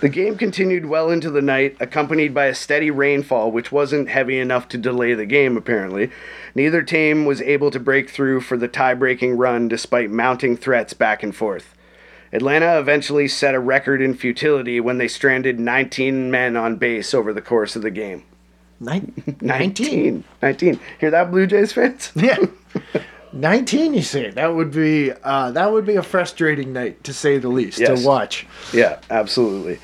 [0.00, 4.38] The game continued well into the night, accompanied by a steady rainfall, which wasn't heavy
[4.38, 6.10] enough to delay the game, apparently.
[6.58, 10.92] Neither team was able to break through for the tie breaking run despite mounting threats
[10.92, 11.72] back and forth.
[12.32, 17.32] Atlanta eventually set a record in futility when they stranded 19 men on base over
[17.32, 18.24] the course of the game.
[18.80, 20.24] Nin- 19.
[20.42, 20.80] 19.
[20.98, 22.10] Hear that, Blue Jays fans?
[22.16, 22.38] Yeah.
[23.32, 27.36] 19 you say that would be uh, that would be a frustrating night to say
[27.38, 28.00] the least Yes.
[28.00, 29.78] to watch Yeah, absolutely.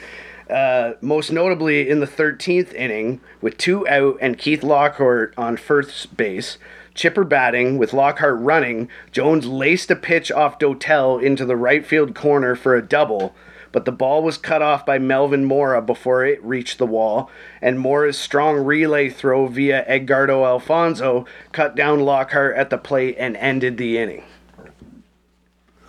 [0.50, 6.16] Uh, most notably in the 13th inning, with two out and Keith Lockhart on first
[6.16, 6.58] base,
[6.94, 12.14] Chipper batting with Lockhart running, Jones laced a pitch off Dotel into the right field
[12.14, 13.34] corner for a double,
[13.72, 17.30] but the ball was cut off by Melvin Mora before it reached the wall,
[17.60, 23.36] and Mora's strong relay throw via Edgardo Alfonzo cut down Lockhart at the plate and
[23.38, 24.22] ended the inning.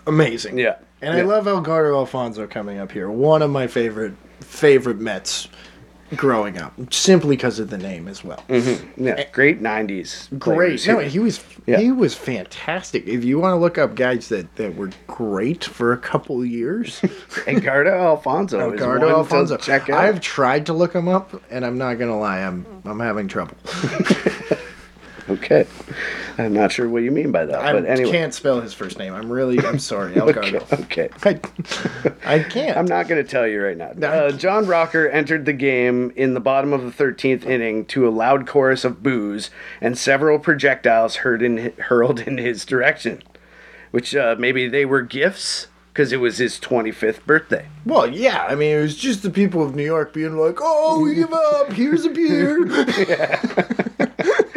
[0.06, 0.76] amazing Yeah.
[1.02, 5.48] and i love elgardo alfonzo coming up here one of my favorite favorite mets
[6.14, 9.06] growing up simply because of the name as well mm-hmm.
[9.06, 10.28] Yeah, great 90s.
[10.38, 11.78] great players no he was Yeah.
[11.78, 15.92] he was fantastic if you want to look up guys that that were great for
[15.92, 17.02] a couple years
[17.46, 18.70] Edgardo Alfonzo.
[18.70, 19.56] one Alfonzo.
[19.56, 20.04] Check out.
[20.04, 23.56] I've tried to look him up, and I'm not gonna lie, I'm I'm having trouble.
[25.28, 25.66] Okay.
[26.38, 28.10] I'm not sure what you mean by that, I but anyway.
[28.12, 29.12] can't spell his first name.
[29.12, 30.32] I'm really I'm sorry, Okay.
[30.40, 30.82] Elgardo.
[30.84, 31.08] okay.
[32.24, 32.76] I, I can't.
[32.76, 33.88] I'm not going to tell you right now.
[34.08, 38.10] Uh, John Rocker entered the game in the bottom of the 13th inning to a
[38.10, 43.22] loud chorus of boos and several projectiles heard in, hurled in his direction,
[43.90, 47.66] which uh, maybe they were gifts because it was his 25th birthday.
[47.86, 48.44] Well, yeah.
[48.44, 51.32] I mean, it was just the people of New York being like, "Oh, we give
[51.32, 51.72] up.
[51.72, 52.66] Here's a beer."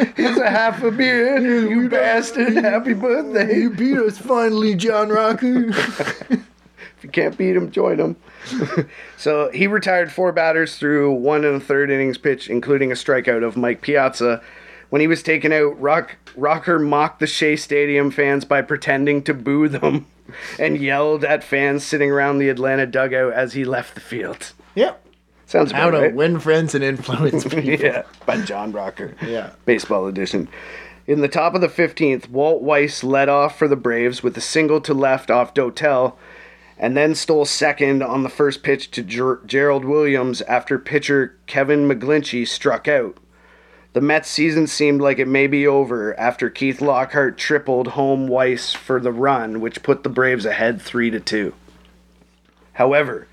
[0.18, 1.38] Here's a half a beer,
[1.70, 2.58] you bastard.
[2.58, 3.56] Happy birthday.
[3.56, 5.70] you beat us finally, John Rocker.
[5.70, 8.18] If you can't beat him, join him.
[9.16, 13.46] so he retired four batters through one and a third innings pitch, including a strikeout
[13.46, 14.44] of Mike Piazza.
[14.90, 19.34] When he was taken out, Rock, Rocker mocked the Shea Stadium fans by pretending to
[19.34, 20.06] boo them
[20.60, 24.54] and yelled at fans sitting around the Atlanta dugout as he left the field.
[24.76, 25.04] yep.
[25.46, 26.14] Sounds How about to right.
[26.16, 27.62] win friends and influence people.
[27.64, 29.16] yeah, by John Rocker.
[29.26, 29.50] Yeah.
[29.66, 30.48] Baseball edition.
[31.08, 34.42] In the top of the 15th, Walt Weiss led off for the Braves with a
[34.42, 36.14] single to left off Dotel,
[36.78, 41.88] and then stole second on the first pitch to Ger- Gerald Williams after pitcher Kevin
[41.90, 43.18] McGlinchy struck out.
[43.94, 48.72] The Mets season seemed like it may be over after Keith Lockhart tripled home Weiss
[48.72, 51.54] for the run, which put the Braves ahead 3 to 2.
[52.74, 53.28] However,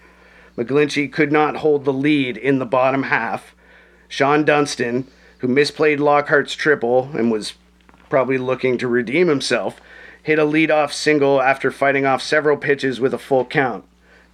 [0.56, 3.54] McGlinchy could not hold the lead in the bottom half.
[4.08, 5.06] Shawon Dunston,
[5.38, 7.52] who misplayed Lockhart's triple and was
[8.08, 9.78] probably looking to redeem himself,
[10.22, 13.84] hit a leadoff single after fighting off several pitches with a full count.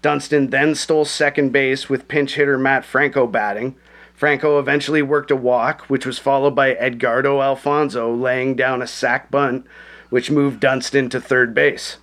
[0.02, 3.74] Dunston then stole second base with pinch hitter Matt Franco batting.
[4.22, 9.32] Franco eventually worked a walk, which was followed by Edgardo Alfonzo laying down a sac
[9.32, 9.66] bunt,
[10.10, 11.96] which moved Dunston to third base.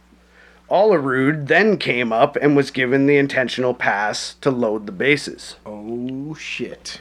[0.70, 5.56] Olerud then came up and was given the intentional pass to load the bases.
[5.66, 7.00] Oh shit.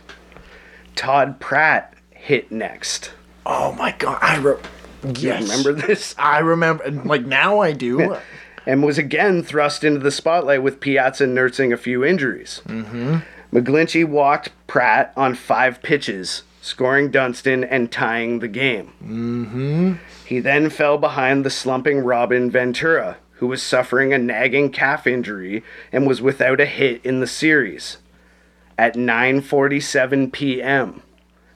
[0.95, 3.11] Todd Pratt hit next.
[3.45, 4.21] Oh my god.
[4.23, 4.63] I re-
[5.17, 5.43] yes.
[5.43, 6.15] Remember this?
[6.17, 6.89] I remember.
[6.93, 8.17] Like now, I do.
[8.67, 12.61] And was again thrust into the spotlight with Piazza nursing a few injuries.
[12.69, 13.21] Mm-hmm.
[13.53, 18.93] McGlinchy walked Pratt on five pitches, scoring Dunston and tying the game.
[19.03, 19.95] Mm-hmm.
[20.27, 25.63] He then fell behind the slumping Robin Ventura, who was suffering a nagging calf injury
[25.93, 27.99] and was without a hit in the series.
[28.77, 31.03] At 9:47 p.m.,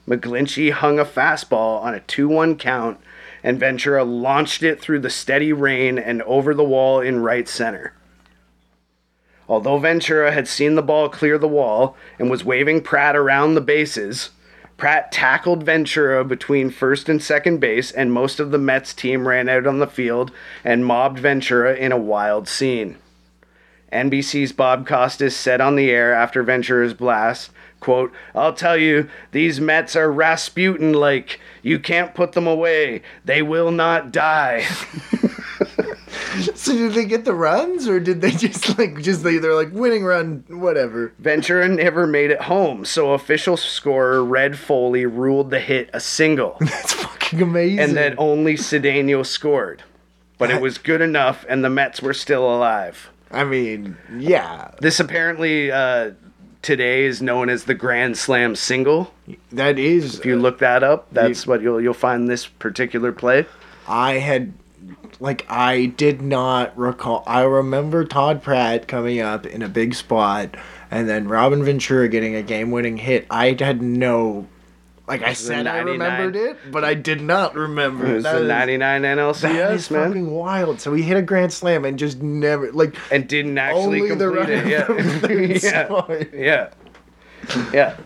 [0.07, 2.99] McGlinchy hung a fastball on a 2-1 count
[3.43, 7.93] and Ventura launched it through the steady rain and over the wall in right center.
[9.47, 13.61] Although Ventura had seen the ball clear the wall and was waving Pratt around the
[13.61, 14.29] bases,
[14.77, 19.47] Pratt tackled Ventura between first and second base, and most of the Mets team ran
[19.47, 20.31] out on the field
[20.63, 22.97] and mobbed Ventura in a wild scene.
[23.91, 29.61] NBC's Bob Costas said on the air after Ventura's blast, quote, I'll tell you, these
[29.61, 31.39] Mets are Rasputin like.
[31.61, 33.03] You can't put them away.
[33.23, 34.65] They will not die.
[36.55, 39.71] So did they get the runs, or did they just like just they they're like
[39.71, 41.13] winning run whatever?
[41.19, 46.57] Ventura never made it home, so official scorer Red Foley ruled the hit a single,
[46.59, 47.79] That's fucking amazing.
[47.79, 49.83] and that only Cedeno scored.
[50.37, 53.09] But it was good enough, and the Mets were still alive.
[53.31, 56.11] I mean, yeah, This apparently uh,
[56.61, 59.13] today is known as the Grand Slam single.
[59.51, 60.19] that is.
[60.19, 63.45] If you look that up, that's what you'll you'll find this particular play.
[63.87, 64.53] I had
[65.19, 67.23] like I did not recall.
[67.27, 70.55] I remember Todd Pratt coming up in a big spot,
[70.91, 73.25] and then Robin Ventura getting a game-winning hit.
[73.29, 74.47] I had no.
[75.05, 78.05] Like I said, I remembered it, but I did not remember.
[78.09, 80.07] It was That the is- 99 That is NLCS, man.
[80.07, 80.79] fucking wild.
[80.79, 84.65] So he hit a grand slam and just never like and didn't actually complete it.
[85.61, 86.29] Yeah.
[86.31, 86.33] yeah.
[86.33, 86.69] Yeah.
[87.73, 87.97] Yeah.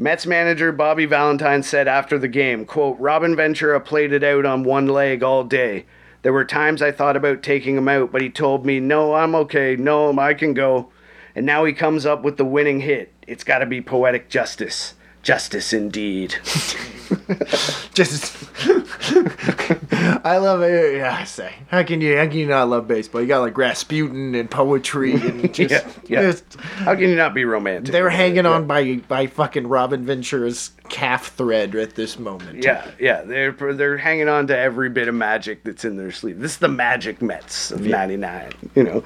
[0.00, 4.64] Mets manager Bobby Valentine said after the game, quote, Robin Ventura played it out on
[4.64, 5.84] one leg all day.
[6.22, 9.34] There were times I thought about taking him out, but he told me, no, I'm
[9.34, 9.76] okay.
[9.76, 10.90] No, I can go.
[11.34, 13.12] And now he comes up with the winning hit.
[13.26, 14.94] It's got to be poetic justice.
[15.22, 16.30] Justice indeed.
[17.92, 18.38] just
[20.24, 20.96] I love it.
[20.96, 21.54] Yeah, I say.
[21.68, 23.20] How can you how can you not love baseball?
[23.20, 26.22] You got like Rasputin and poetry and just, Yeah, yeah.
[26.22, 27.92] just- How can you not be romantic?
[27.92, 28.22] they were about it?
[28.22, 28.50] hanging Yeah.
[28.52, 32.64] on by by fucking Robin Ventura's calf thread at this moment.
[32.64, 36.40] Yeah, yeah, they're they're hanging on to every bit of magic that's in their sleeve.
[36.40, 39.02] This is the magic Mets of '99, you know.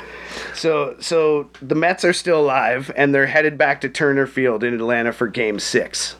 [0.54, 4.74] So so the Mets are still alive and they're headed back to Turner Field in
[4.74, 6.16] Atlanta for Game Six.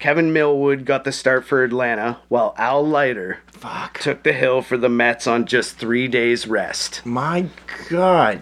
[0.00, 3.98] Kevin Millwood got the start for Atlanta, while Al Leiter Fuck.
[4.00, 7.02] took the hill for the Mets on just three days rest.
[7.04, 7.46] My
[7.90, 8.40] God.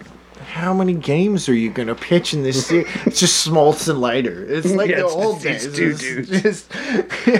[0.53, 2.87] How many games are you gonna pitch in this series?
[3.05, 4.45] It's just Smoltz and Leiter.
[4.45, 5.75] It's like Yeah, the it's old just days.
[5.75, 5.93] two
[6.25, 6.41] dudes.
[6.41, 6.73] just-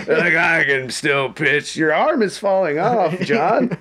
[0.09, 1.77] like I can still pitch.
[1.77, 3.77] Your arm is falling off, John.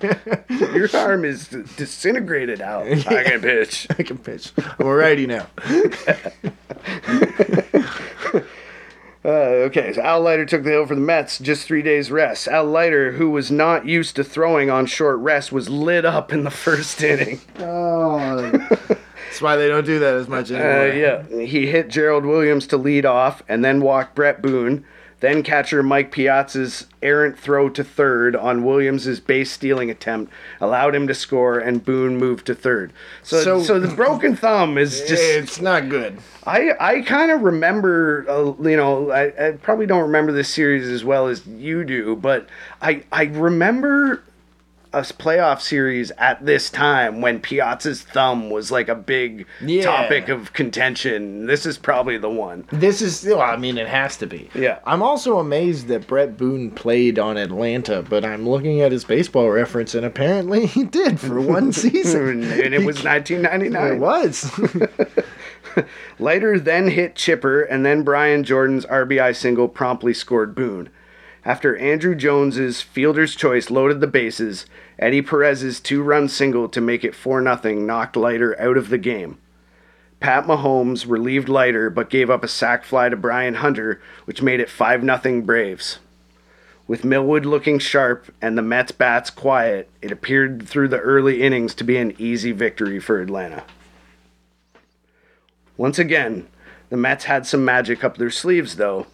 [0.48, 2.86] Your arm is disintegrated out.
[2.86, 3.88] I can pitch.
[3.98, 4.52] I can pitch.
[4.78, 5.48] I'm a righty now.
[9.24, 12.46] Uh, okay, so Al Leiter took the hill for the Mets, just three days rest.
[12.48, 16.44] Al Leiter, who was not used to throwing on short rest, was lit up in
[16.44, 17.40] the first inning.
[17.58, 20.96] Oh, that's why they don't do that as much Uh, anymore.
[21.36, 24.84] yeah, he hit Gerald Williams to lead off, and then walked Bret Boone.
[25.20, 31.08] Then catcher Mike Piazza's errant throw to third on Williams's base stealing attempt allowed him
[31.08, 32.92] to score, and Boone moved to third.
[33.22, 36.18] So, so, So- the broken thumb is just it's not good.
[36.46, 40.86] I, I kind of remember, uh, you know, I, I probably don't remember this series
[40.86, 42.48] as well as you do, but
[42.80, 44.22] I I remember
[44.92, 49.82] a playoff series at this time when Piazza's thumb was like a big Yeah.
[49.84, 51.46] topic of contention.
[51.46, 52.64] This is probably the one.
[52.72, 54.48] This is, well, I mean, it has to be.
[54.54, 54.78] Yeah.
[54.86, 59.50] I'm also amazed that Bret Boone played on Atlanta, but I'm looking at his baseball
[59.50, 62.42] reference, and apparently he did for one season.
[62.50, 63.92] and it was 1999.
[63.92, 64.50] It was.
[66.18, 70.88] Leiter then hit Chipper, and then Brian Jordan's RBI single promptly scored Boone.
[71.48, 74.66] After Andruw Jones's fielder's choice loaded the bases,
[74.98, 79.38] Eddie Perez's two-run single to make it 4-0 knocked Leiter out of the game.
[80.20, 84.60] Pat Mahomes relieved Leiter but gave up a sac fly to Brian Hunter, which made
[84.60, 86.00] it 5-0 Braves.
[86.86, 91.74] With Millwood looking sharp and the Mets bats quiet, it appeared through the early innings
[91.76, 93.64] to be an easy victory for Atlanta.
[95.78, 96.46] Once again,
[96.90, 99.06] the Mets had some magic up their sleeves, though,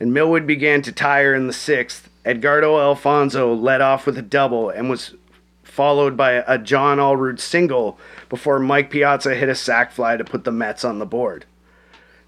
[0.00, 2.08] and Millwood began to tire in the sixth.
[2.24, 5.14] Edgardo Alfonzo led off with a double and was
[5.62, 7.98] followed by a John Olerud single
[8.28, 11.44] before Mike Piazza hit a sac fly to put the Mets on the board.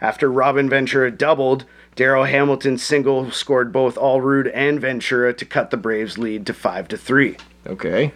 [0.00, 1.64] After Robin Ventura doubled,
[1.96, 6.88] Darryl Hamilton's single scored both Allroot and Ventura to cut the Braves' lead to 5
[6.88, 7.36] to 3.
[7.66, 8.12] okay.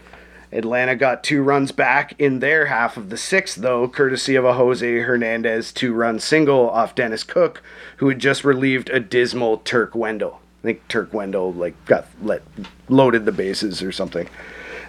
[0.53, 4.55] Atlanta got two runs back in their half of the sixth, though, courtesy of a
[4.55, 7.63] Jose Hernandez two run single off Dennis Cook,
[7.97, 10.41] who had just relieved a dismal Turk Wendell.
[10.63, 12.43] I think Turk Wendell like got let
[12.89, 14.29] loaded the bases or something.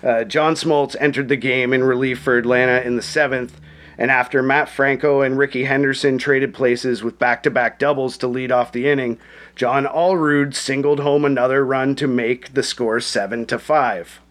[0.03, 3.59] Uh, John Smoltz entered the game in relief for Atlanta in the seventh,
[3.97, 8.71] and after Matt Franco and Rickey Henderson traded places with back-to-back doubles to lead off
[8.71, 9.17] the inning,
[9.55, 14.21] John Olerud singled home another run to make the score seven to five.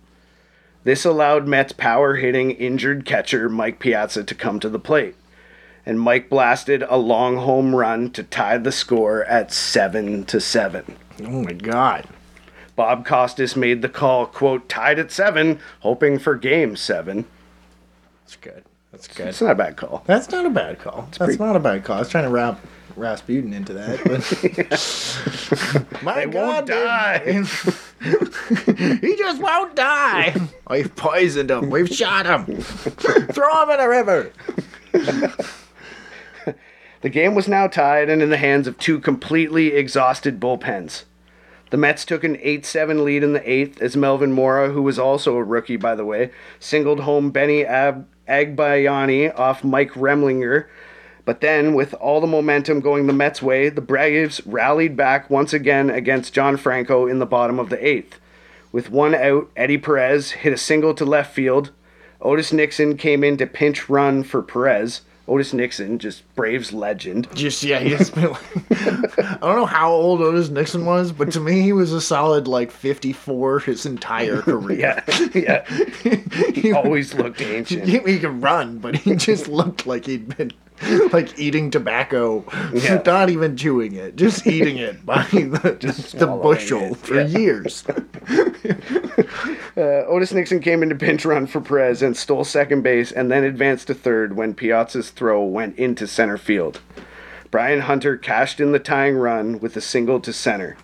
[0.86, 5.16] This allowed Mets power hitting injured catcher Mike Piazza to come to the plate.
[5.84, 10.96] And Mike blasted a long home run to tie the score at 7 to 7.
[11.24, 12.06] Oh my god.
[12.76, 17.24] Bob Costas made the call, quote, tied at 7, hoping for game 7.
[18.22, 18.62] That's good.
[18.92, 19.26] That's good.
[19.26, 20.04] It's not a bad call.
[20.06, 21.08] That's not a bad call.
[21.10, 21.96] That's pretty- not a bad call.
[21.96, 22.60] I was trying to wrap
[22.96, 27.46] Rasputin into that, but my They won't God, dude.
[29.00, 30.34] he just won't die.
[30.70, 31.70] We've poisoned him.
[31.70, 32.60] We've shot him.
[32.62, 34.32] Throw him in a river.
[37.02, 41.04] The game was now tied and in the hands of two completely exhausted bullpens.
[41.70, 44.98] The Mets took an 8 7 lead in the eighth as Melvin Mora, who was
[44.98, 50.66] also a rookie, by the way, singled home Benny Ab- Agbayani off Mike Remlinger.
[51.26, 55.52] But then, with all the momentum going the Mets' way, the Braves rallied back once
[55.52, 58.20] again against John Franco in the bottom of the eighth.
[58.70, 61.72] With one out, Eddie Perez hit a single to left field.
[62.20, 65.02] Otis Nixon came in to pinch run for Perez.
[65.28, 67.26] Otis Nixon, just Braves legend.
[67.34, 68.30] Just yeah, he's been.
[68.30, 68.70] Like,
[69.20, 72.46] I don't know how old Otis Nixon was, but to me, he was a solid
[72.46, 74.78] like fifty-four his entire career.
[74.78, 75.68] Yeah, yeah.
[76.52, 77.84] he, Always looked ancient.
[77.88, 80.52] he, he could run, but he just looked like he'd been
[81.12, 83.02] like eating tobacco, Yeah.
[83.06, 87.26] not even chewing it, just eating it by the, the bushel it, for yeah.
[87.26, 87.84] years.
[89.76, 93.44] Uh, Otis Nixon came into pinch run for Perez and stole second base and then
[93.44, 96.80] advanced to third when Piazza's throw went into center field.
[97.50, 100.76] Brian Hunter cashed in the tying run with a single to center.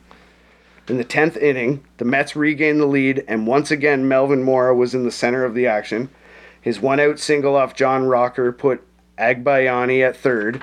[0.89, 4.95] In the 10th inning, the Mets regained the lead, and once again Melvin Mora was
[4.95, 6.09] in the center of the action.
[6.61, 8.83] His one out single off John Rocker put
[9.23, 10.63] Agbayani at third,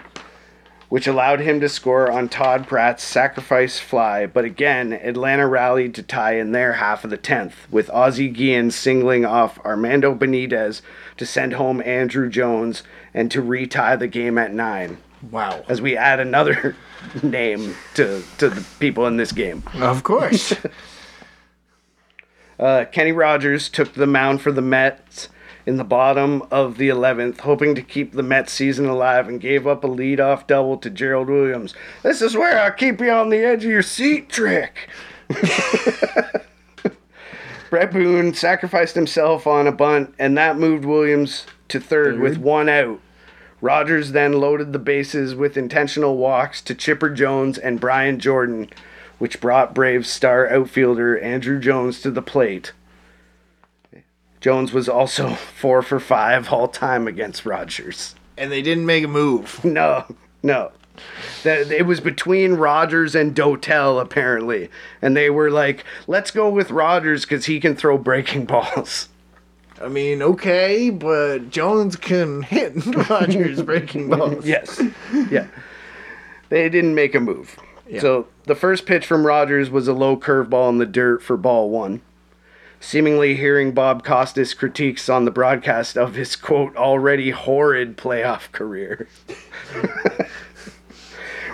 [0.90, 4.26] which allowed him to score on Todd Pratt's sacrifice fly.
[4.26, 8.72] But again, Atlanta rallied to tie in their half of the 10th, with Ozzie Guillen
[8.72, 10.82] singling off Armando Benitez
[11.18, 12.84] to send home Andruw Jones
[13.14, 14.98] and to retie the game at nine.
[15.32, 15.64] Wow.
[15.68, 16.76] As we add another
[17.24, 19.64] name to, to the people in this game.
[19.76, 20.54] Of course.
[22.60, 25.30] Uh, Kenny Rogers took the mound for the Mets
[25.70, 29.68] in the bottom of the 11th, hoping to keep the Mets season alive, and gave
[29.68, 31.76] up a leadoff double to Gerald Williams.
[32.02, 34.90] This is where I keep you on the edge of your seat trick.
[37.70, 42.68] Bret Boone sacrificed himself on a bunt, and that moved Williams to third, with one
[42.68, 43.00] out.
[43.62, 48.72] Rogers then loaded the bases with intentional walks to Chipper Jones and Brian Jordan,
[49.20, 52.72] which brought Braves star outfielder Andruw Jones to the plate.
[54.42, 55.30] Jones was also
[55.60, 58.16] four for five all time against Rogers.
[58.38, 59.60] and they didn't make a move.
[59.66, 60.06] No,
[60.44, 60.72] no.
[61.44, 64.70] That it was between Rogers and Dotel apparently,
[65.02, 69.08] and they were like, "Let's go with Rogers because he can throw breaking balls."
[69.82, 72.74] I mean, okay, but Jones can hit
[73.10, 74.46] Rogers breaking balls.
[74.46, 74.82] Yes,
[75.32, 75.48] yeah.
[76.50, 77.58] They didn't make a move.
[78.02, 81.70] So the first pitch from Rogers was a low curveball in the dirt for ball
[81.70, 82.02] one.
[82.82, 89.08] Seemingly hearing Bob Costas' critiques on the broadcast of his quote already horrid playoff career.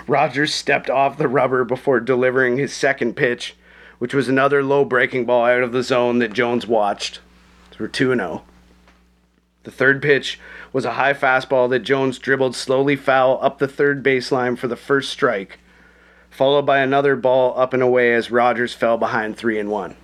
[0.06, 3.56] Rogers stepped off the rubber before delivering his second pitch,
[3.98, 7.20] which was another low breaking ball out of the zone that Jones watched.
[7.78, 8.42] We're 2 0.
[9.64, 10.38] The third pitch
[10.72, 14.76] was a high fastball that Jones dribbled slowly foul up the third baseline for the
[14.76, 15.58] first strike,
[16.30, 19.96] followed by another ball up and away as Rogers fell behind 3 and 1.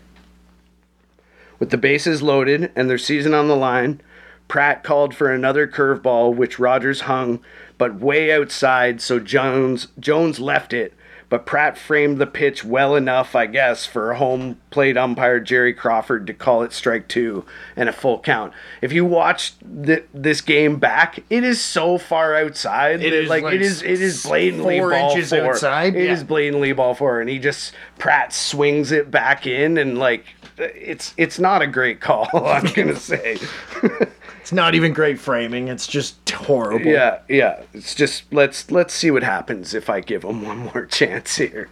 [1.62, 4.00] With the bases loaded and their season on the line,
[4.48, 7.38] Pratt called for another curveball which Rogers hung
[7.78, 10.92] but way outside so Jones Jones left it
[11.33, 16.26] but Pratt framed the pitch well enough I guess for home plate umpire Jerry Crawford
[16.26, 17.43] to call it strike 2
[17.74, 18.53] and a full count.
[18.83, 23.03] If you watch th- this game back, it is so far outside.
[23.03, 25.55] It that, is like, like it is it is blatantly four ball inches four.
[25.55, 26.12] outside, It yeah.
[26.12, 30.26] is blatantly ball four and he just Pratt swings it back in and like
[30.59, 33.39] it's it's not a great call, I'm gonna say.
[34.43, 35.68] It's not even great framing.
[35.68, 36.84] It's just horrible.
[36.90, 37.62] yeah, yeah.
[37.72, 41.70] It's just let's let's see what happens if I give him one more chance here.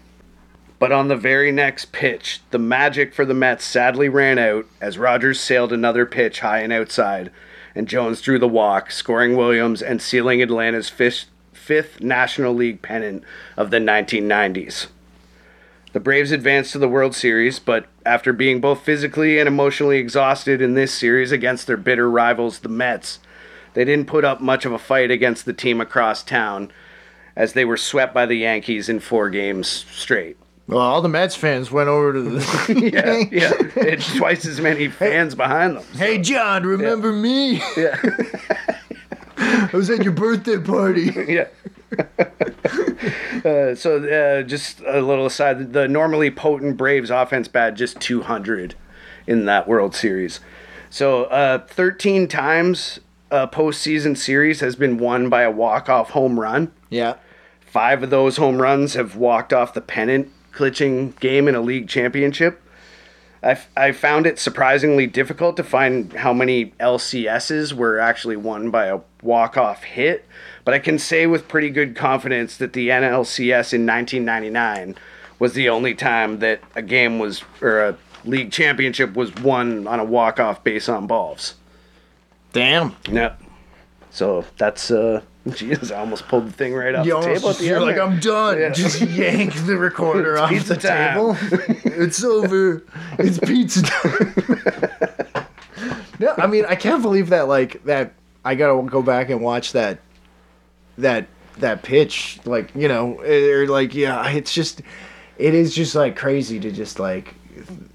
[0.79, 4.97] But on the very next pitch, the magic for the Mets sadly ran out as
[4.99, 7.31] Rogers sailed another pitch high and outside,
[7.75, 13.25] and Jones drew the walk, scoring Williams and sealing Atlanta's fifth, fifth National League pennant
[13.59, 14.87] of the 1990s.
[15.93, 20.62] The Braves advanced to the World Series, but after being both physically and emotionally exhausted
[20.62, 23.18] in this series against their bitter rivals, the Mets,
[23.74, 26.70] they didn't put up much of a fight against the team across town
[27.34, 30.36] as they were swept by the Yankees in four games straight.
[30.68, 32.41] Well, all the Mets fans went over to the.
[32.93, 33.53] Yeah, yeah.
[33.74, 35.84] They had twice as many fans behind them.
[35.95, 37.61] Hey, John, remember me?
[37.76, 38.01] Yeah.
[39.36, 41.11] I was at your birthday party.
[41.26, 41.49] yeah.
[43.45, 48.74] Uh, so uh, just a little aside, the normally potent Braves offense bad just 200
[49.26, 50.41] in that World Series.
[50.88, 56.72] So uh, 13 times a postseason series has been won by a walk-off home run.
[56.88, 57.14] Yeah.
[57.61, 61.88] Five of those home runs have walked off the pennant clinching game in a league
[61.88, 62.61] championship.
[63.43, 68.70] I, f- I found it surprisingly difficult to find how many LCSs were actually won
[68.70, 70.26] by a walk-off hit,
[70.65, 74.97] but I can say with pretty good confidence that the NLCS in 1999
[75.39, 79.99] was the only time that a game was or a league championship was won on
[79.99, 81.55] a walk-off base on balls.
[82.53, 82.97] Damn.
[83.11, 83.41] Yep.
[84.11, 85.23] So that's uh,
[85.55, 87.87] Jesus, I almost pulled the thing right off You the table at the you're end.
[87.87, 88.05] like, there.
[88.05, 88.59] I'm done.
[88.61, 88.71] Yeah.
[88.71, 91.15] Just yank the recorder off the time.
[91.15, 91.37] table.
[91.85, 92.85] it's over.
[93.19, 95.47] It's pizza time.
[96.19, 97.49] no, I mean, I can't believe that.
[97.49, 98.13] Like that,
[98.45, 99.99] I gotta go back and watch that.
[101.01, 101.27] That
[101.59, 104.83] that pitch, like you know, or like yeah, it's just,
[105.39, 107.35] it is just like crazy to just like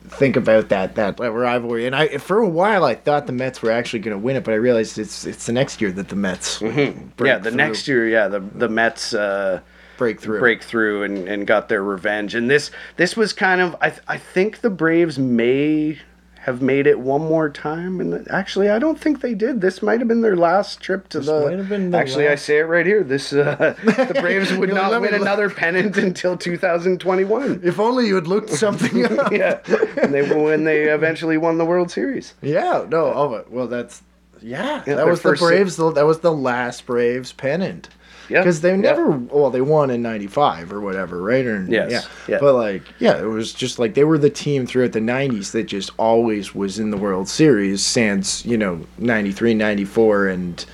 [0.07, 1.87] think about that that rivalry.
[1.87, 4.43] And I for a while I thought the Mets were actually going to win it,
[4.43, 7.25] but I realized it's it's the next year that the Mets Mm-hmm.
[7.25, 9.61] yeah, the through- next year, yeah, the the Mets uh,
[9.97, 10.39] break through.
[10.39, 12.35] break through and, and got their revenge.
[12.35, 15.97] And this this was kind of I I think the Braves may
[16.45, 17.99] have made it one more time.
[17.99, 19.61] And actually, I don't think they did.
[19.61, 21.45] This might have been their last trip to the.
[21.47, 23.03] might have been the actually, I say it right here.
[23.03, 26.37] This uh, the Braves would not "Let me win look." another pennant until
[26.89, 27.61] 2021.
[27.63, 29.31] If only you had looked something up.
[29.31, 29.59] yeah,
[30.01, 32.35] and they when they eventually won the World Series.
[32.43, 33.05] Yeah, no.
[33.05, 34.03] Oh, well, that's
[34.39, 34.83] yeah.
[34.85, 35.77] Yeah, that was the Braves.
[35.77, 37.89] That was the last Braves pennant.
[38.29, 38.75] Yeah, Because they yeah.
[38.77, 41.45] never, well, they won in '95 or whatever, right?
[41.45, 42.01] Or Yes, yeah.
[42.27, 42.37] yeah.
[42.39, 45.63] But like, yeah, it was just like they were the team throughout the '90s that
[45.65, 50.65] just always was in the World Series, since, you know '93, '94, and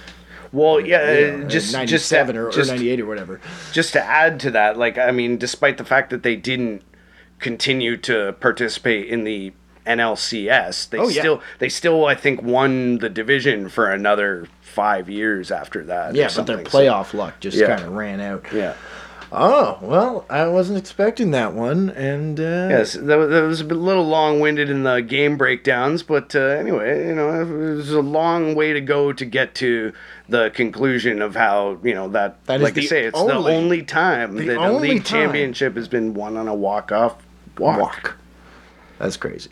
[0.52, 3.42] Well, yeah, you uh, know, just just '97 or, or '98 or whatever.
[3.74, 6.84] just to add to that, like I mean, despite the fact that they didn't
[7.40, 9.52] continue to participate in the
[9.86, 11.22] NLCS, they Oh, yeah.
[11.22, 16.16] still they still I think won the division for another five years after that.
[16.16, 16.66] Yeah, but their something.
[16.70, 17.68] So, playoff luck just Yeah.
[17.76, 18.46] kind of ran out.
[18.54, 18.74] yeah.
[19.34, 23.64] Oh well, I wasn't expecting that one, and uh, Yes, that was, that was a
[23.64, 28.56] little long-winded in the game breakdowns, but uh, anyway, you know, it was a long
[28.56, 29.94] way to go to get to
[30.28, 32.44] the conclusion of how you know that.
[32.48, 35.22] That like I say, it's only- the only time the that a league time.
[35.22, 37.16] championship has been won on a walk-off
[37.58, 37.80] walk.
[37.80, 38.18] walk.
[39.00, 39.52] That's crazy.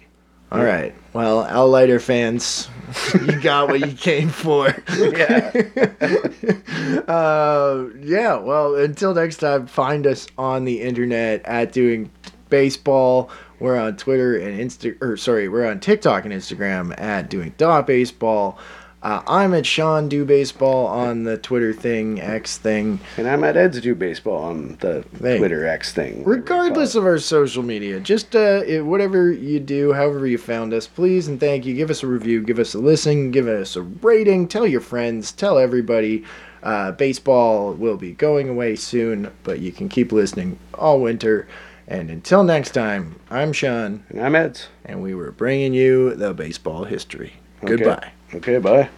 [0.52, 0.96] All right.
[1.14, 2.70] Well, Al Leiter fans,
[3.14, 4.76] you got what you came for.
[4.98, 5.52] Yeah.
[7.08, 8.36] uh, yeah.
[8.38, 12.10] Well, until next time, find us on the internet at doing
[12.50, 13.30] baseball.
[13.60, 17.86] We're on Twitter and Insta, or sorry, we're on TikTok and Instagram at doing dot
[17.86, 18.58] baseball.
[19.02, 23.00] Uh, I'm at Sean Do Baseball on the Twitter thing, X thing.
[23.16, 25.38] And I'm at Ed's Do Baseball on the Hey.
[25.38, 26.22] Twitter X thing.
[26.26, 30.86] regardless of our social media just uh it- whatever you do however you found us
[30.88, 33.82] please and thank you give us a review give us a listen give us a
[33.82, 36.24] rating tell your friends tell everybody
[36.64, 41.48] uh, baseball will be going away soon but you can keep listening all winter
[41.88, 44.68] and until next time i'm sean and I'm Ed's.
[44.86, 47.34] and we were bringing you the baseball history
[47.64, 47.78] Okay.
[47.78, 48.90] goodbye Okay, bye.